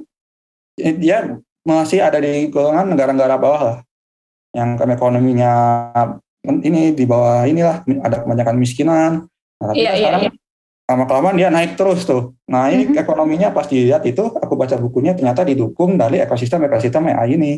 [0.76, 3.78] dia masih ada di golongan negara-negara bawah lah,
[4.54, 5.52] yang ekonominya
[6.46, 9.12] ini di bawah inilah ada kebanyakan miskinan.
[9.58, 10.34] Nah, tapi yeah, iya, sekarang yeah,
[10.84, 12.38] lama kelamaan dia naik terus tuh.
[12.46, 13.02] Naik mm-hmm.
[13.02, 17.52] ekonominya pas dilihat itu aku baca bukunya ternyata didukung dari ekosistem ekosistem AI ini.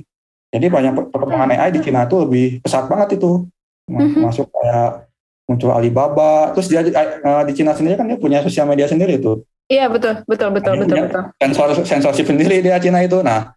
[0.50, 3.44] Jadi banyak perkembangan AI di Cina itu lebih pesat banget itu.
[3.86, 4.22] Mm-hmm.
[4.24, 5.06] Masuk kayak
[5.46, 9.46] muncul Alibaba terus dia uh, di Cina sendiri kan dia punya sosial media sendiri tuh
[9.70, 13.54] iya betul betul betul nah, betul betul sensor sensorship sendiri dia Cina itu nah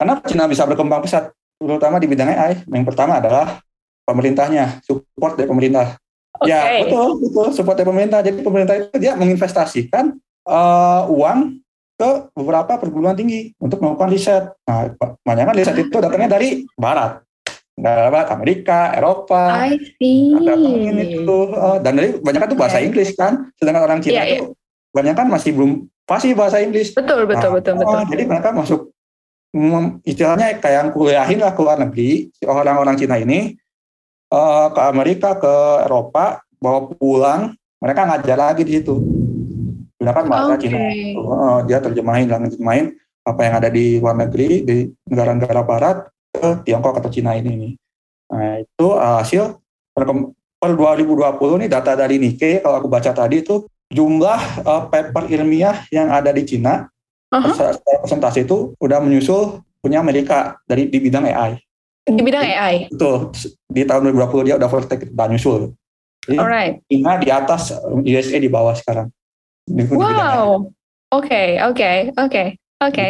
[0.00, 3.60] kenapa Cina bisa berkembang pesat terutama di bidang AI yang pertama adalah
[4.04, 5.96] pemerintahnya support dari pemerintah
[6.36, 6.52] okay.
[6.52, 10.16] ya betul betul support dari pemerintah jadi pemerintah itu dia menginvestasikan
[10.46, 11.60] uh, uang
[11.96, 14.44] ke beberapa perguruan tinggi untuk melakukan riset.
[14.68, 17.24] Nah, banyak kan riset itu datangnya dari barat
[17.76, 20.32] dapat Amerika, Eropa, I see.
[20.96, 22.88] itu uh, dan dari banyak kan tuh bahasa okay.
[22.88, 24.96] Inggris kan, sedangkan orang Cina yeah, itu yeah.
[24.96, 26.96] banyak kan masih belum pasti bahasa Inggris.
[26.96, 27.96] Betul betul nah, betul betul.
[28.00, 28.95] Uh, jadi mereka masuk
[30.04, 33.56] istilahnya kayak yang kuliahin lah ke luar negeri orang-orang Cina ini
[34.32, 35.54] uh, ke Amerika ke
[35.86, 39.00] Eropa bawa pulang mereka ngajar lagi di situ
[39.96, 40.62] gunakan bahasa okay.
[40.68, 40.78] Cina
[41.18, 42.92] uh, dia terjemahin dan terjemahin
[43.26, 44.76] apa yang ada di luar negeri di
[45.10, 45.96] negara-negara Barat
[46.30, 47.72] ke Tiongkok atau Cina ini nih.
[48.30, 49.58] Nah, itu uh, hasil
[49.90, 50.06] per,
[50.62, 55.82] per 2020 nih data dari Nikkei kalau aku baca tadi itu jumlah uh, paper ilmiah
[55.90, 56.86] yang ada di Cina
[57.42, 57.76] uh-huh.
[58.04, 61.60] presentasi itu udah menyusul punya Amerika dari di bidang AI.
[62.06, 62.74] Di bidang AI.
[62.90, 63.30] Itu
[63.66, 65.74] di tahun 2020 dia udah overtake dan nyusul.
[66.26, 66.74] Jadi Alright.
[66.90, 67.62] China di atas,
[68.02, 69.10] USA di bawah sekarang.
[69.62, 70.66] Di, wow.
[71.14, 72.42] Oke, oke, oke,
[72.82, 73.06] oke.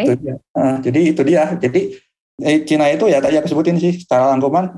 [0.85, 1.57] Jadi itu dia.
[1.57, 1.97] Jadi
[2.45, 4.77] eh, Cina itu ya tadi aku sebutin sih secara rangkuman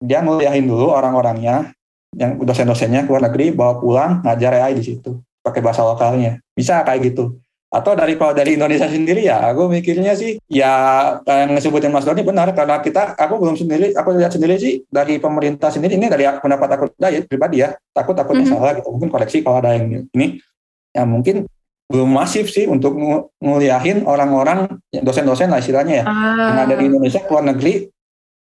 [0.00, 1.74] dia nguliahin dulu orang-orangnya
[2.16, 6.82] yang dosen-dosennya ke luar negeri bawa pulang ngajar AI di situ pakai bahasa lokalnya bisa
[6.82, 7.38] kayak gitu
[7.70, 10.74] atau dari kalau dari Indonesia sendiri ya aku mikirnya sih ya
[11.22, 15.22] yang ngesebutin Mas Doni benar karena kita aku belum sendiri aku lihat sendiri sih dari
[15.22, 18.58] pemerintah sendiri ini dari pendapat aku dari pribadi ya takut takutnya mm -hmm.
[18.58, 20.42] salah gitu mungkin koreksi kalau ada yang ini
[20.90, 21.46] ya mungkin
[21.90, 22.94] belum masif sih untuk
[23.38, 26.50] nguliahin orang-orang dosen-dosen lah istilahnya ya ah.
[26.50, 27.86] yang ada di Indonesia ke luar negeri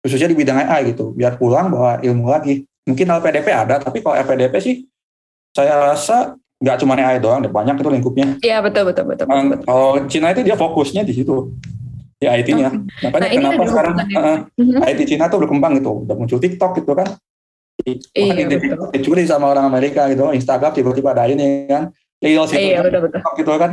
[0.04, 4.16] khususnya di bidang AI gitu biar pulang bawa ilmu lagi mungkin LPDP ada tapi kalau
[4.20, 4.76] LPDP sih
[5.52, 8.26] saya rasa nggak cuma AI doang banyak itu lingkupnya.
[8.42, 9.66] Iya betul betul betul, betul, betul.
[9.66, 11.54] kalau Cina itu dia fokusnya di situ
[12.18, 12.82] di IT-nya oh.
[13.14, 14.38] makanya nah, kenapa sekarang uh,
[14.90, 17.14] IT Cina tuh berkembang gitu udah muncul TikTok gitu kan.
[17.86, 18.50] Iya,
[18.90, 22.90] dicuri sama orang Amerika gitu Instagram tiba-tiba ada ini kan Reels gitu, iya, kan.
[22.90, 23.20] betul, betul.
[23.38, 23.70] gitu kan.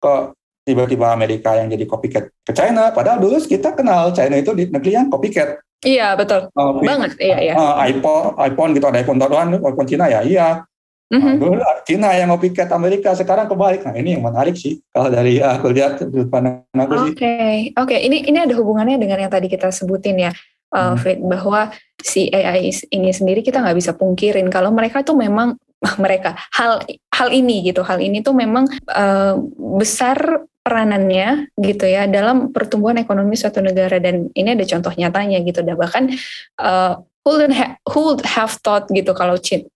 [0.00, 0.20] Kok
[0.64, 4.96] tiba-tiba Amerika yang jadi copycat ke China padahal dulu kita kenal China itu di negeri
[4.96, 5.60] yang copycat.
[5.84, 6.48] Iya betul.
[6.56, 7.54] Uh, banget iya iya.
[7.60, 10.64] uh, iPhone iPhone gitu ada iPhone doang iPhone Cina ya iya
[11.12, 11.34] Mm-hmm.
[11.36, 13.84] Nah, dulu Cina yang copycat Amerika sekarang kebalik.
[13.84, 17.12] Nah ini yang menarik sih kalau dari aku lihat sudut pandang aku sih.
[17.12, 17.56] Oke, okay.
[17.76, 17.92] oke.
[17.92, 17.98] Okay.
[18.08, 20.32] Ini ini ada hubungannya dengan yang tadi kita sebutin ya,
[20.72, 21.28] uh, hmm.
[21.28, 21.68] bahwa
[22.00, 25.60] si AI ini sendiri kita nggak bisa pungkirin kalau mereka tuh memang
[26.04, 26.80] mereka hal
[27.12, 29.36] hal ini gitu hal ini tuh memang uh,
[29.76, 35.60] besar peranannya gitu ya dalam pertumbuhan ekonomi suatu negara dan ini ada contoh nyatanya gitu
[35.60, 36.14] dan bahkan
[36.62, 39.66] uh, who would have, who would have thought gitu kalau Cina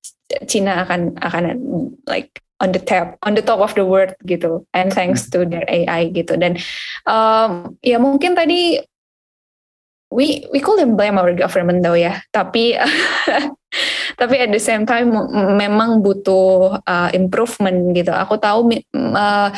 [0.43, 1.45] akan akan
[2.05, 4.65] like on the top on the top of the world gitu.
[4.73, 6.37] And thanks to their AI gitu.
[6.41, 6.61] Dan
[7.05, 8.81] um, ya mungkin tadi
[10.13, 12.21] we we couldn't blame our government though ya.
[12.33, 12.77] Tapi
[14.21, 15.13] tapi at the same time
[15.57, 18.13] memang butuh uh, improvement gitu.
[18.13, 19.49] Aku tahu uh,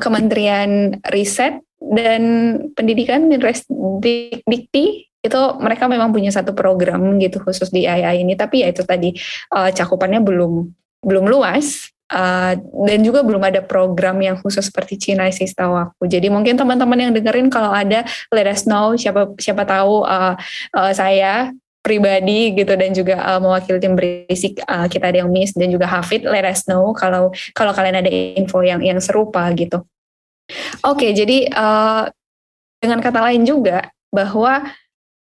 [0.00, 2.22] Kementerian Riset dan
[2.74, 3.64] Pendidikan Minres
[4.42, 8.80] Dikti itu mereka memang punya satu program gitu khusus di AI ini tapi ya itu
[8.84, 9.12] tadi
[9.52, 10.52] uh, cakupannya belum
[11.04, 12.58] belum luas Uh,
[12.90, 16.10] dan juga belum ada program yang khusus seperti Cina sih setahu aku.
[16.10, 18.02] Jadi mungkin teman-teman yang dengerin kalau ada
[18.34, 20.34] let us know siapa siapa tahu uh,
[20.74, 21.54] uh, saya
[21.86, 25.86] pribadi gitu dan juga uh, mewakili tim berisik uh, kita ada yang miss dan juga
[25.86, 29.78] Hafid let us know kalau kalau kalian ada info yang yang serupa gitu.
[30.82, 32.10] Oke, okay, jadi uh,
[32.82, 34.66] dengan kata lain juga bahwa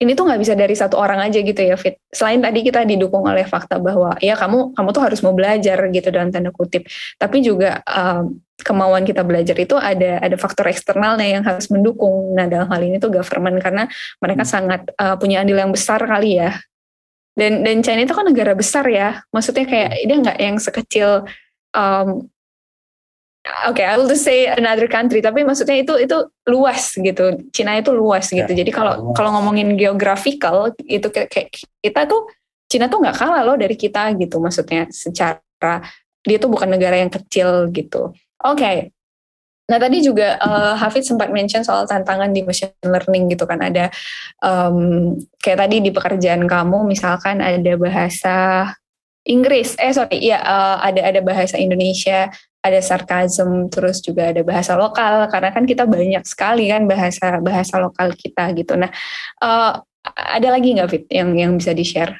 [0.02, 2.02] ini tuh nggak bisa dari satu orang aja gitu ya Fit.
[2.10, 6.08] Selain tadi kita didukung oleh fakta bahwa ya kamu kamu tuh harus mau belajar gitu
[6.10, 11.42] dalam tanda kutip, tapi juga um, kemauan kita belajar itu ada ada faktor eksternalnya yang
[11.46, 12.34] harus mendukung.
[12.34, 13.86] Nah dalam hal ini tuh government karena
[14.18, 14.50] mereka hmm.
[14.50, 16.58] sangat uh, punya andil yang besar kali ya.
[17.34, 21.26] Dan dan China itu kan negara besar ya, maksudnya kayak dia nggak yang sekecil
[21.74, 22.30] um,
[23.44, 26.16] Oke, okay, I will just say another country, tapi maksudnya itu itu
[26.48, 27.44] luas gitu.
[27.52, 28.48] Cina itu luas gitu.
[28.48, 31.52] Ya, Jadi kalau kalau ngomongin geographical itu kayak
[31.84, 32.24] kita tuh
[32.72, 34.40] Cina tuh nggak kalah loh dari kita gitu.
[34.40, 35.84] Maksudnya secara
[36.24, 38.16] dia tuh bukan negara yang kecil gitu.
[38.40, 38.56] Oke.
[38.56, 38.76] Okay.
[39.68, 43.88] Nah tadi juga uh, Hafid sempat mention soal tantangan di machine learning gitu kan ada
[44.44, 48.36] um, kayak tadi di pekerjaan kamu misalkan ada bahasa
[49.24, 52.28] Inggris, eh sorry, ya uh, ada ada bahasa Indonesia,
[52.64, 57.76] ada sarkasm, terus juga ada bahasa lokal karena kan kita banyak sekali kan bahasa bahasa
[57.76, 58.72] lokal kita gitu.
[58.80, 58.88] Nah,
[59.44, 62.16] uh, ada lagi nggak Fit yang yang bisa di share?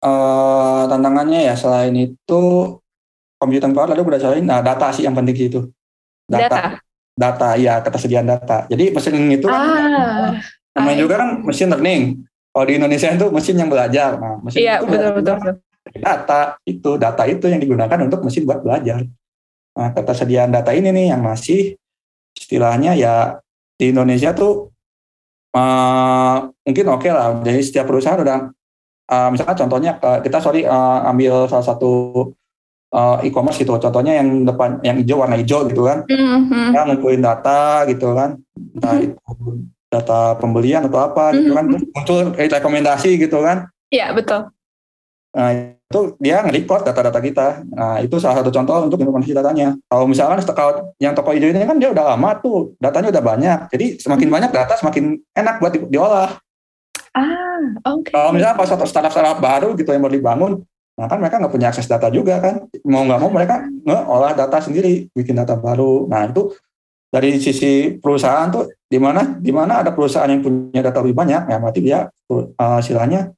[0.00, 2.42] Uh, tantangannya ya selain itu
[3.36, 5.60] computing power lalu berdasarkan nah data sih yang penting itu.
[6.30, 6.46] Data.
[6.46, 6.62] Data,
[7.18, 8.70] data ya ketersediaan data.
[8.70, 10.30] Jadi mesin itu kan ah,
[10.78, 12.02] namanya juga kan mesin learning.
[12.50, 14.14] Kalau di Indonesia itu mesin yang belajar.
[14.22, 15.54] Nah mesin iya, itu betul, betul, betul.
[15.98, 16.40] data.
[16.62, 19.02] Itu data itu yang digunakan untuk mesin buat belajar
[19.80, 21.80] Nah, ketersediaan data ini nih yang masih
[22.36, 23.40] istilahnya ya
[23.80, 24.68] di Indonesia tuh
[25.56, 27.40] uh, mungkin oke okay lah.
[27.40, 28.52] Jadi setiap perusahaan udah
[29.08, 31.92] uh, misalnya contohnya kita sorry uh, ambil salah satu
[32.92, 33.72] uh, e-commerce gitu.
[33.80, 36.04] Contohnya yang depan yang hijau warna hijau gitu kan.
[36.04, 36.76] Mm-hmm.
[36.76, 38.36] Ya ngumpulin data gitu kan.
[38.76, 39.16] Nah, mm-hmm.
[39.16, 39.34] itu
[39.90, 41.64] data pembelian atau apa gitu kan.
[41.66, 41.90] Mm-hmm.
[41.96, 43.72] muncul rekomendasi gitu kan.
[43.90, 44.52] Iya, betul.
[45.34, 47.46] Nah, itu dia nge-report data-data kita.
[47.66, 49.74] Nah, itu salah satu contoh untuk informasi datanya.
[49.90, 53.58] Kalau misalkan kalau yang toko hijau ini kan dia udah lama tuh, datanya udah banyak.
[53.74, 54.36] Jadi semakin hmm.
[54.38, 56.38] banyak data semakin enak buat di, diolah.
[57.10, 57.58] Ah,
[57.90, 58.06] oke.
[58.06, 58.14] Okay.
[58.14, 60.52] Kalau misalnya pas startup-startup baru gitu yang baru dibangun,
[60.94, 62.70] nah kan mereka nggak punya akses data juga kan.
[62.86, 66.06] Mau nggak mau mereka ngeolah data sendiri, bikin data baru.
[66.06, 66.54] Nah, itu
[67.10, 71.50] dari sisi perusahaan tuh di mana di mana ada perusahaan yang punya data lebih banyak,
[71.50, 73.34] ya berarti dia uh, istilahnya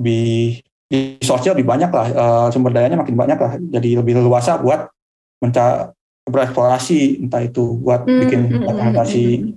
[0.00, 4.60] lebih di sosial lebih banyak lah uh, sumber dayanya makin banyak lah jadi lebih leluasa
[4.60, 4.92] buat
[5.40, 5.88] mencari
[6.28, 9.52] bereksplorasi entah itu buat mm, bikin hmm, rekomendasi mm,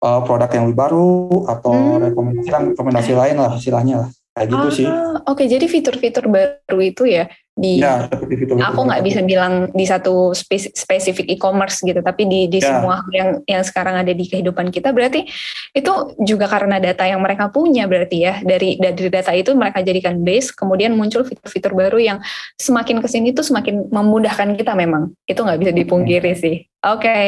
[0.00, 2.00] uh, produk yang lebih baru atau mm.
[2.10, 4.86] rekomendasi rekomendasi lain lah istilahnya lah kayak gitu ah, sih.
[4.86, 5.46] Oke, okay.
[5.46, 10.34] jadi fitur-fitur baru itu ya di ya, fitur -fitur aku nggak bisa bilang di satu
[10.74, 12.66] spesifik e-commerce gitu, tapi di di ya.
[12.66, 15.22] semua yang yang sekarang ada di kehidupan kita berarti
[15.70, 15.92] itu
[16.26, 20.50] juga karena data yang mereka punya berarti ya dari dari data itu mereka jadikan base,
[20.50, 22.18] kemudian muncul fitur-fitur baru yang
[22.58, 26.66] semakin ke sini tuh semakin memudahkan kita memang itu nggak bisa dipungkiri sih.
[26.82, 27.24] Oke, okay.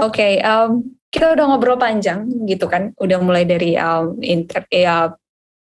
[0.00, 0.16] oke.
[0.16, 0.32] Okay.
[0.40, 5.16] Um, kita udah ngobrol panjang gitu kan, udah mulai dari um, inter, ya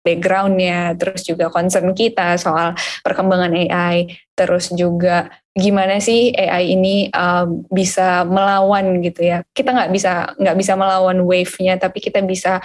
[0.03, 2.75] backgroundnya, terus juga concern kita soal
[3.07, 9.47] perkembangan AI, terus juga gimana sih AI ini um, bisa melawan gitu ya.
[9.55, 12.59] Kita nggak bisa nggak bisa melawan wave-nya, tapi kita bisa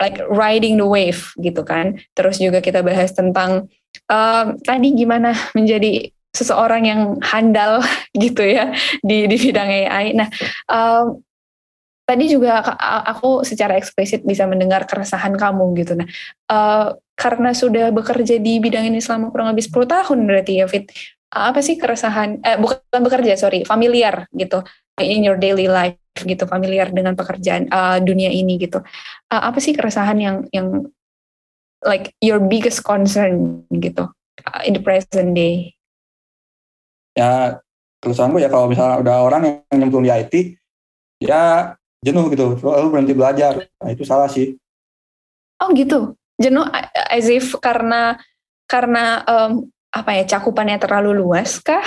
[0.00, 1.98] like riding the wave gitu kan.
[2.14, 3.68] Terus juga kita bahas tentang
[4.06, 7.82] um, tadi gimana menjadi seseorang yang handal
[8.22, 8.70] gitu ya
[9.02, 10.14] di di bidang AI.
[10.14, 10.28] Nah,
[10.70, 11.18] um,
[12.10, 12.58] tadi juga
[13.06, 15.94] aku secara eksplisit bisa mendengar keresahan kamu gitu.
[15.94, 16.10] Nah,
[16.50, 20.90] uh, karena sudah bekerja di bidang ini selama kurang lebih 10 tahun berarti ya Fit.
[21.30, 24.66] Apa sih keresahan eh bukan bekerja, sorry, familiar gitu
[24.98, 28.82] in your daily life gitu, familiar dengan pekerjaan uh, dunia ini gitu.
[29.30, 30.90] Uh, apa sih keresahan yang yang
[31.86, 34.10] like your biggest concern gitu
[34.42, 35.78] uh, in the present day?
[37.14, 37.62] Ya,
[38.02, 40.34] keresahanku ya kalau misalnya udah orang yang nyemplung di IT,
[41.22, 42.56] ya jenuh gitu.
[42.60, 43.52] Lalu berhenti belajar.
[43.80, 44.56] Nah itu salah sih.
[45.60, 46.16] Oh gitu?
[46.40, 46.64] Jenuh
[47.12, 48.16] as if karena
[48.64, 51.84] karena um, apa ya cakupannya terlalu luas kah?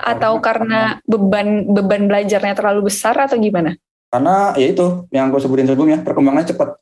[0.00, 3.76] Atau karena, karena beban beban belajarnya terlalu besar atau gimana?
[4.10, 6.76] Karena ya itu yang aku sebutin sebelumnya perkembangannya cepat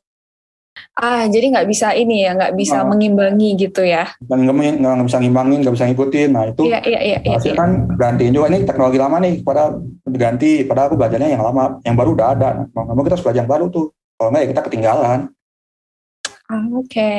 [0.99, 4.11] Ah, jadi nggak bisa ini ya, nggak bisa nah, mengimbangi gitu ya?
[4.19, 6.29] Nggak, nggak bisa ngimbangin, nggak bisa ngikutin.
[6.35, 7.55] Nah itu, iya, iya, iya, iya, iya.
[7.55, 9.79] kan gantiin juga ini teknologi lama nih, pada
[10.11, 12.49] ganti, pada aku belajarnya yang lama, yang baru udah ada.
[12.67, 15.19] Nah, mau kita harus belajar yang baru tuh, kalau nggak ya kita ketinggalan.
[16.51, 17.11] Ah, oke,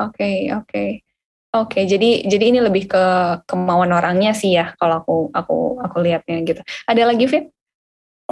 [0.00, 0.84] oke, oke,
[1.52, 1.80] oke.
[1.84, 3.04] Jadi jadi ini lebih ke
[3.44, 6.64] kemauan orangnya sih ya, kalau aku aku aku lihatnya gitu.
[6.88, 7.52] Ada lagi Fit?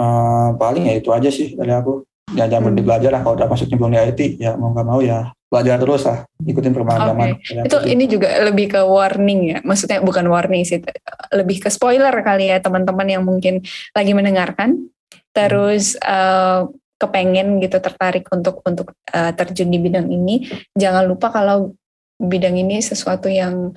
[0.01, 2.03] Uh, paling ya itu aja sih dari aku
[2.33, 2.89] ya jangan berhenti hmm.
[2.89, 6.03] belajar lah kalau udah masuk nyemplung di IT ya mau nggak mau ya belajar terus
[6.09, 7.63] lah ikutin perkembangan okay.
[7.69, 10.81] itu ini juga lebih ke warning ya maksudnya bukan warning sih
[11.31, 13.61] lebih ke spoiler kali ya teman-teman yang mungkin
[13.93, 14.89] lagi mendengarkan
[15.35, 16.65] terus uh,
[16.95, 21.75] kepengen gitu tertarik untuk untuk uh, terjun di bidang ini, jangan lupa kalau
[22.15, 23.75] bidang ini sesuatu yang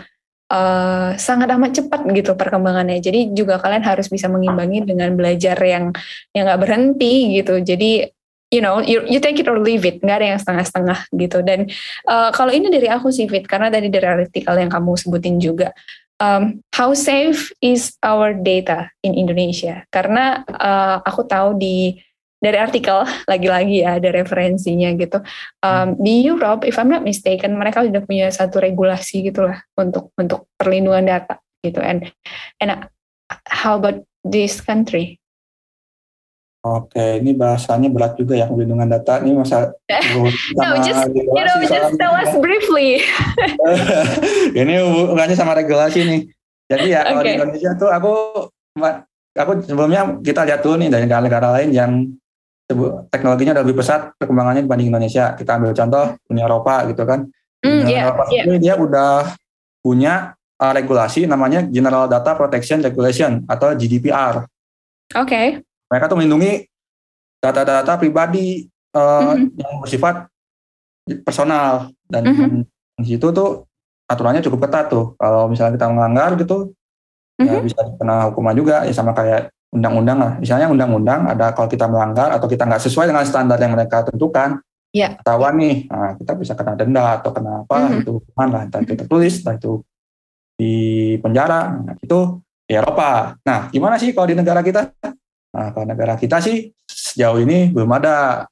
[0.48, 3.02] uh, sangat amat cepat gitu perkembangannya.
[3.02, 5.90] Jadi juga kalian harus bisa mengimbangi dengan belajar yang
[6.30, 7.58] yang nggak berhenti gitu.
[7.58, 8.06] Jadi
[8.48, 10.00] you know you, you take it or leave it.
[10.00, 11.38] Nggak ada yang setengah-setengah gitu.
[11.44, 11.68] Dan
[12.08, 15.72] uh, kalau ini dari aku sih Fit karena tadi dari artikel yang kamu sebutin juga
[16.20, 19.86] um, how safe is our data in Indonesia?
[19.90, 21.98] Karena uh, aku tahu di
[22.38, 25.18] dari artikel lagi-lagi ya ada referensinya gitu.
[25.62, 30.46] Um, di Europe if I'm not mistaken mereka sudah punya satu regulasi gitulah untuk untuk
[30.58, 31.82] perlindungan data gitu.
[31.82, 32.06] And
[32.62, 32.82] and uh,
[33.48, 35.18] how about this country
[36.66, 39.22] Oke, ini bahasanya berat juga ya perlindungan data.
[39.22, 39.70] Ini masa
[40.58, 42.98] no, just you know, just tell us briefly.
[44.58, 46.20] ini hubungannya sama regulasi nih.
[46.66, 47.10] Jadi ya okay.
[47.14, 48.14] kalau di Indonesia tuh aku
[49.38, 51.92] aku sebelumnya kita lihat dulu nih dari negara-negara lain yang
[53.08, 55.38] teknologinya udah lebih pesat perkembangannya dibanding Indonesia.
[55.38, 57.22] Kita ambil contoh Uni Eropa gitu kan.
[57.62, 58.44] Mm, Uni yeah, Eropa yeah.
[58.50, 59.30] ini dia udah
[59.78, 64.42] punya uh, regulasi namanya General Data Protection Regulation atau GDPR.
[65.14, 65.22] Oke.
[65.22, 65.46] Okay.
[65.88, 66.68] Mereka tuh melindungi
[67.38, 69.58] data-data pribadi uh, mm-hmm.
[69.58, 70.28] yang bersifat
[71.24, 72.62] personal dan mm-hmm.
[73.00, 73.64] di situ tuh
[74.08, 75.14] aturannya cukup ketat tuh.
[75.16, 76.72] Kalau misalnya kita melanggar gitu,
[77.38, 77.48] mm-hmm.
[77.48, 77.64] ya mhm.
[77.64, 80.32] bisa kena hukuman juga ya sama kayak undang-undang lah.
[80.40, 84.58] Misalnya undang-undang ada kalau kita melanggar atau kita nggak sesuai dengan standar yang mereka tentukan,
[84.96, 85.16] ya.
[85.20, 88.00] ketahuan nih, nah, kita bisa kena denda atau kena apa mm-hmm.
[88.00, 89.72] itu hukuman lah, entah itu tertulis, entah itu
[90.58, 90.72] di
[91.20, 92.18] penjara, nah, itu
[92.64, 93.36] di Eropa.
[93.44, 94.92] Nah, gimana sih kalau di negara kita?
[95.54, 98.44] Nah, kalau negara kita sih sejauh ini belum ada.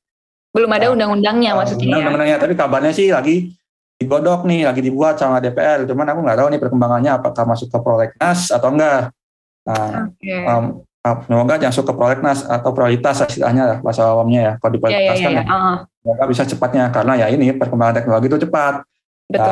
[0.52, 2.00] Belum ada nah, undang-undangnya uh, maksudnya.
[2.00, 3.52] Undang-undangnya, tapi kabarnya sih lagi
[3.96, 5.84] digodok nih, lagi dibuat sama DPR.
[5.84, 9.12] Cuman aku nggak tahu nih perkembangannya apakah masuk ke prolegnas atau enggak.
[9.66, 10.46] Nah, okay.
[10.46, 10.86] um,
[11.26, 15.46] semoga masuk ke prolegnas atau prioritas istilahnya lah bahasa awamnya ya kalau diprioritaskan yeah, yeah,
[15.46, 15.74] yeah.
[15.78, 18.74] ya, semoga bisa cepatnya karena ya ini perkembangan teknologi itu cepat
[19.30, 19.46] Betul.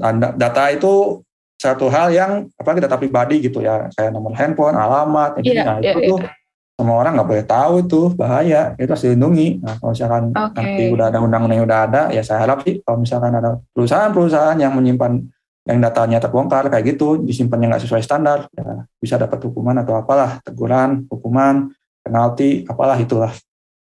[0.00, 1.20] dan, dan data itu
[1.60, 3.92] satu hal yang apalagi data pribadi gitu ya.
[3.92, 6.10] Kayak nomor handphone alamat yeah, nah yeah, itu yeah.
[6.16, 6.20] tuh
[6.80, 8.72] semua orang nggak boleh tahu itu bahaya.
[8.80, 9.60] Itu harus dilindungi.
[9.60, 10.56] Nah kalau misalkan okay.
[10.56, 14.56] nanti udah ada undang-undang yang udah ada ya saya harap sih kalau misalkan ada perusahaan-perusahaan
[14.56, 15.20] yang menyimpan
[15.68, 20.40] yang datanya terbongkar kayak gitu disimpannya nggak sesuai standar ya bisa dapat hukuman atau apalah
[20.40, 21.68] teguran hukuman
[22.00, 23.36] penalti apalah itulah.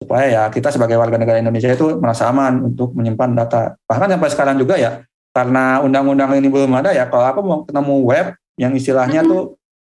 [0.04, 3.80] Supaya ya kita sebagai warga negara Indonesia itu merasa aman untuk menyimpan data.
[3.88, 5.00] Bahkan sampai sekarang juga ya
[5.34, 9.34] karena undang-undang ini belum ada ya kalau aku mau ketemu web yang istilahnya mm-hmm.
[9.34, 9.44] tuh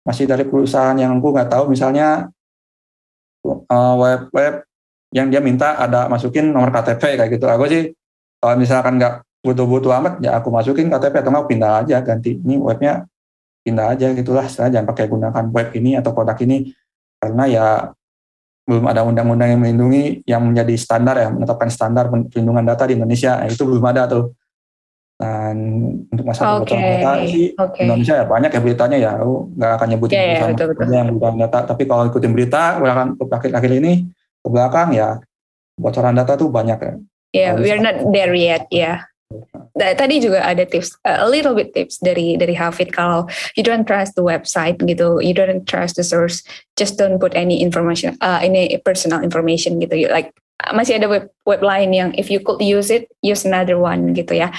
[0.07, 2.31] masih dari perusahaan yang aku nggak tahu misalnya
[3.43, 4.53] uh, web web
[5.11, 7.45] yang dia minta ada masukin nomor KTP kayak gitu.
[7.47, 7.95] Aku sih
[8.39, 12.35] kalau misalkan nggak butuh-butuh amat ya aku masukin KTP atau nggak pindah aja ganti.
[12.35, 13.07] Ini webnya
[13.63, 14.45] pindah aja gitulah.
[14.51, 16.75] Saya jangan pakai gunakan web ini atau produk ini
[17.19, 17.67] karena ya
[18.65, 23.39] belum ada undang-undang yang melindungi yang menjadi standar ya menetapkan standar perlindungan data di Indonesia.
[23.39, 24.33] Nah, itu belum ada tuh
[25.15, 25.55] dan
[26.11, 26.75] untuk masalah okay.
[26.75, 27.87] data sih okay.
[27.87, 30.91] Indonesia ya banyak ya beritanya ya aku nggak akan nyebutin yeah, yeah, betul, betul.
[30.91, 33.93] yang bukan data tapi kalau ikutin berita belakang akhir-akhir ini
[34.43, 35.23] ke belakang ya
[35.79, 36.93] bocoran data tuh banyak ya
[37.31, 38.99] yeah we're not there yet ya yeah.
[39.75, 43.27] Tadi juga ada tips, a little bit tips dari dari Hafid kalau
[43.59, 46.45] you don't trust the website gitu, you don't trust the source,
[46.79, 50.07] just don't put any information, uh, any personal information gitu.
[50.07, 50.31] Like
[50.71, 54.39] masih ada web web lain yang if you could use it, use another one gitu
[54.39, 54.53] ya.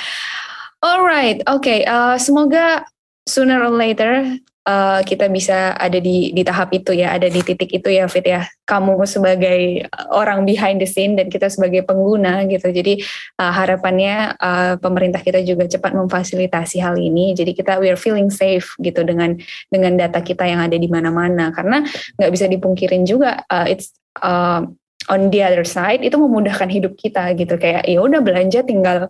[0.84, 1.64] Alright, oke.
[1.64, 1.88] Okay.
[1.88, 2.84] Uh, semoga
[3.26, 7.70] sooner or later uh, kita bisa ada di di tahap itu ya, ada di titik
[7.70, 8.44] itu ya Fit ya.
[8.66, 12.68] Kamu sebagai orang behind the scene dan kita sebagai pengguna gitu.
[12.68, 13.00] Jadi
[13.40, 17.32] uh, harapannya uh, pemerintah kita juga cepat memfasilitasi hal ini.
[17.32, 19.38] Jadi kita we are feeling safe gitu dengan
[19.70, 21.54] dengan data kita yang ada di mana-mana.
[21.54, 21.80] Karena
[22.20, 24.66] nggak bisa dipungkirin juga uh, it's uh,
[25.06, 29.06] on the other side itu memudahkan hidup kita gitu kayak ya udah belanja tinggal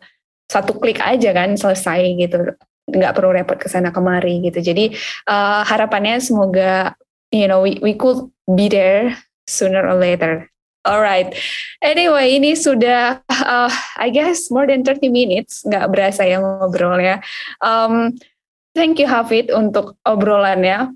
[0.47, 2.55] satu klik aja kan selesai gitu
[2.87, 4.63] nggak perlu repot ke sana kemari gitu.
[4.63, 4.95] Jadi
[5.27, 6.95] uh, harapannya semoga
[7.35, 9.19] you know we, we could be there
[9.51, 10.47] sooner or later.
[10.87, 11.35] Alright.
[11.83, 17.27] Anyway, ini sudah uh, I guess more than 30 minutes nggak berasa ya ngobrolnya.
[17.59, 18.15] Um,
[18.79, 20.95] thank you Hafid untuk obrolannya.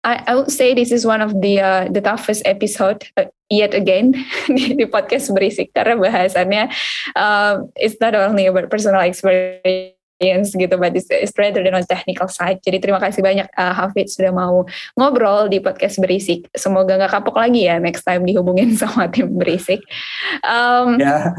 [0.00, 3.04] I, I would say this is one of the uh, the toughest episode
[3.48, 4.12] yet again
[4.56, 6.68] di, di podcast berisik karena bahasannya
[7.16, 12.26] uh, it's not only about personal experience gitu, but it's, it's rather than on technical
[12.26, 12.58] side.
[12.66, 14.66] Jadi terima kasih banyak uh, Hafid sudah mau
[14.98, 16.50] ngobrol di podcast berisik.
[16.58, 19.80] Semoga nggak kapok lagi ya next time dihubungin sama tim berisik.
[20.42, 21.30] Um, yeah.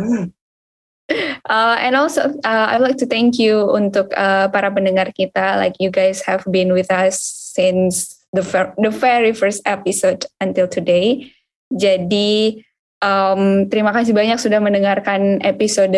[1.49, 5.57] Uh, and also, uh, I'd like to thank you untuk uh, para pendengar kita.
[5.57, 7.18] Like you guys have been with us
[7.57, 8.45] since the
[8.78, 11.34] the very first episode until today.
[11.70, 12.66] Jadi
[13.00, 15.96] Um, terima kasih banyak sudah mendengarkan episode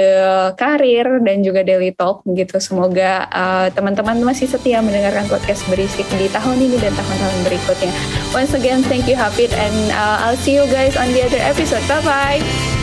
[0.53, 2.61] karir dan juga daily talk gitu.
[2.61, 7.93] Semoga uh, teman-teman masih setia mendengarkan podcast berisik di tahun ini dan tahun-tahun berikutnya.
[8.37, 11.81] Once again, thank you Hafid and uh, I'll see you guys on the other episode.
[11.89, 12.80] Bye bye.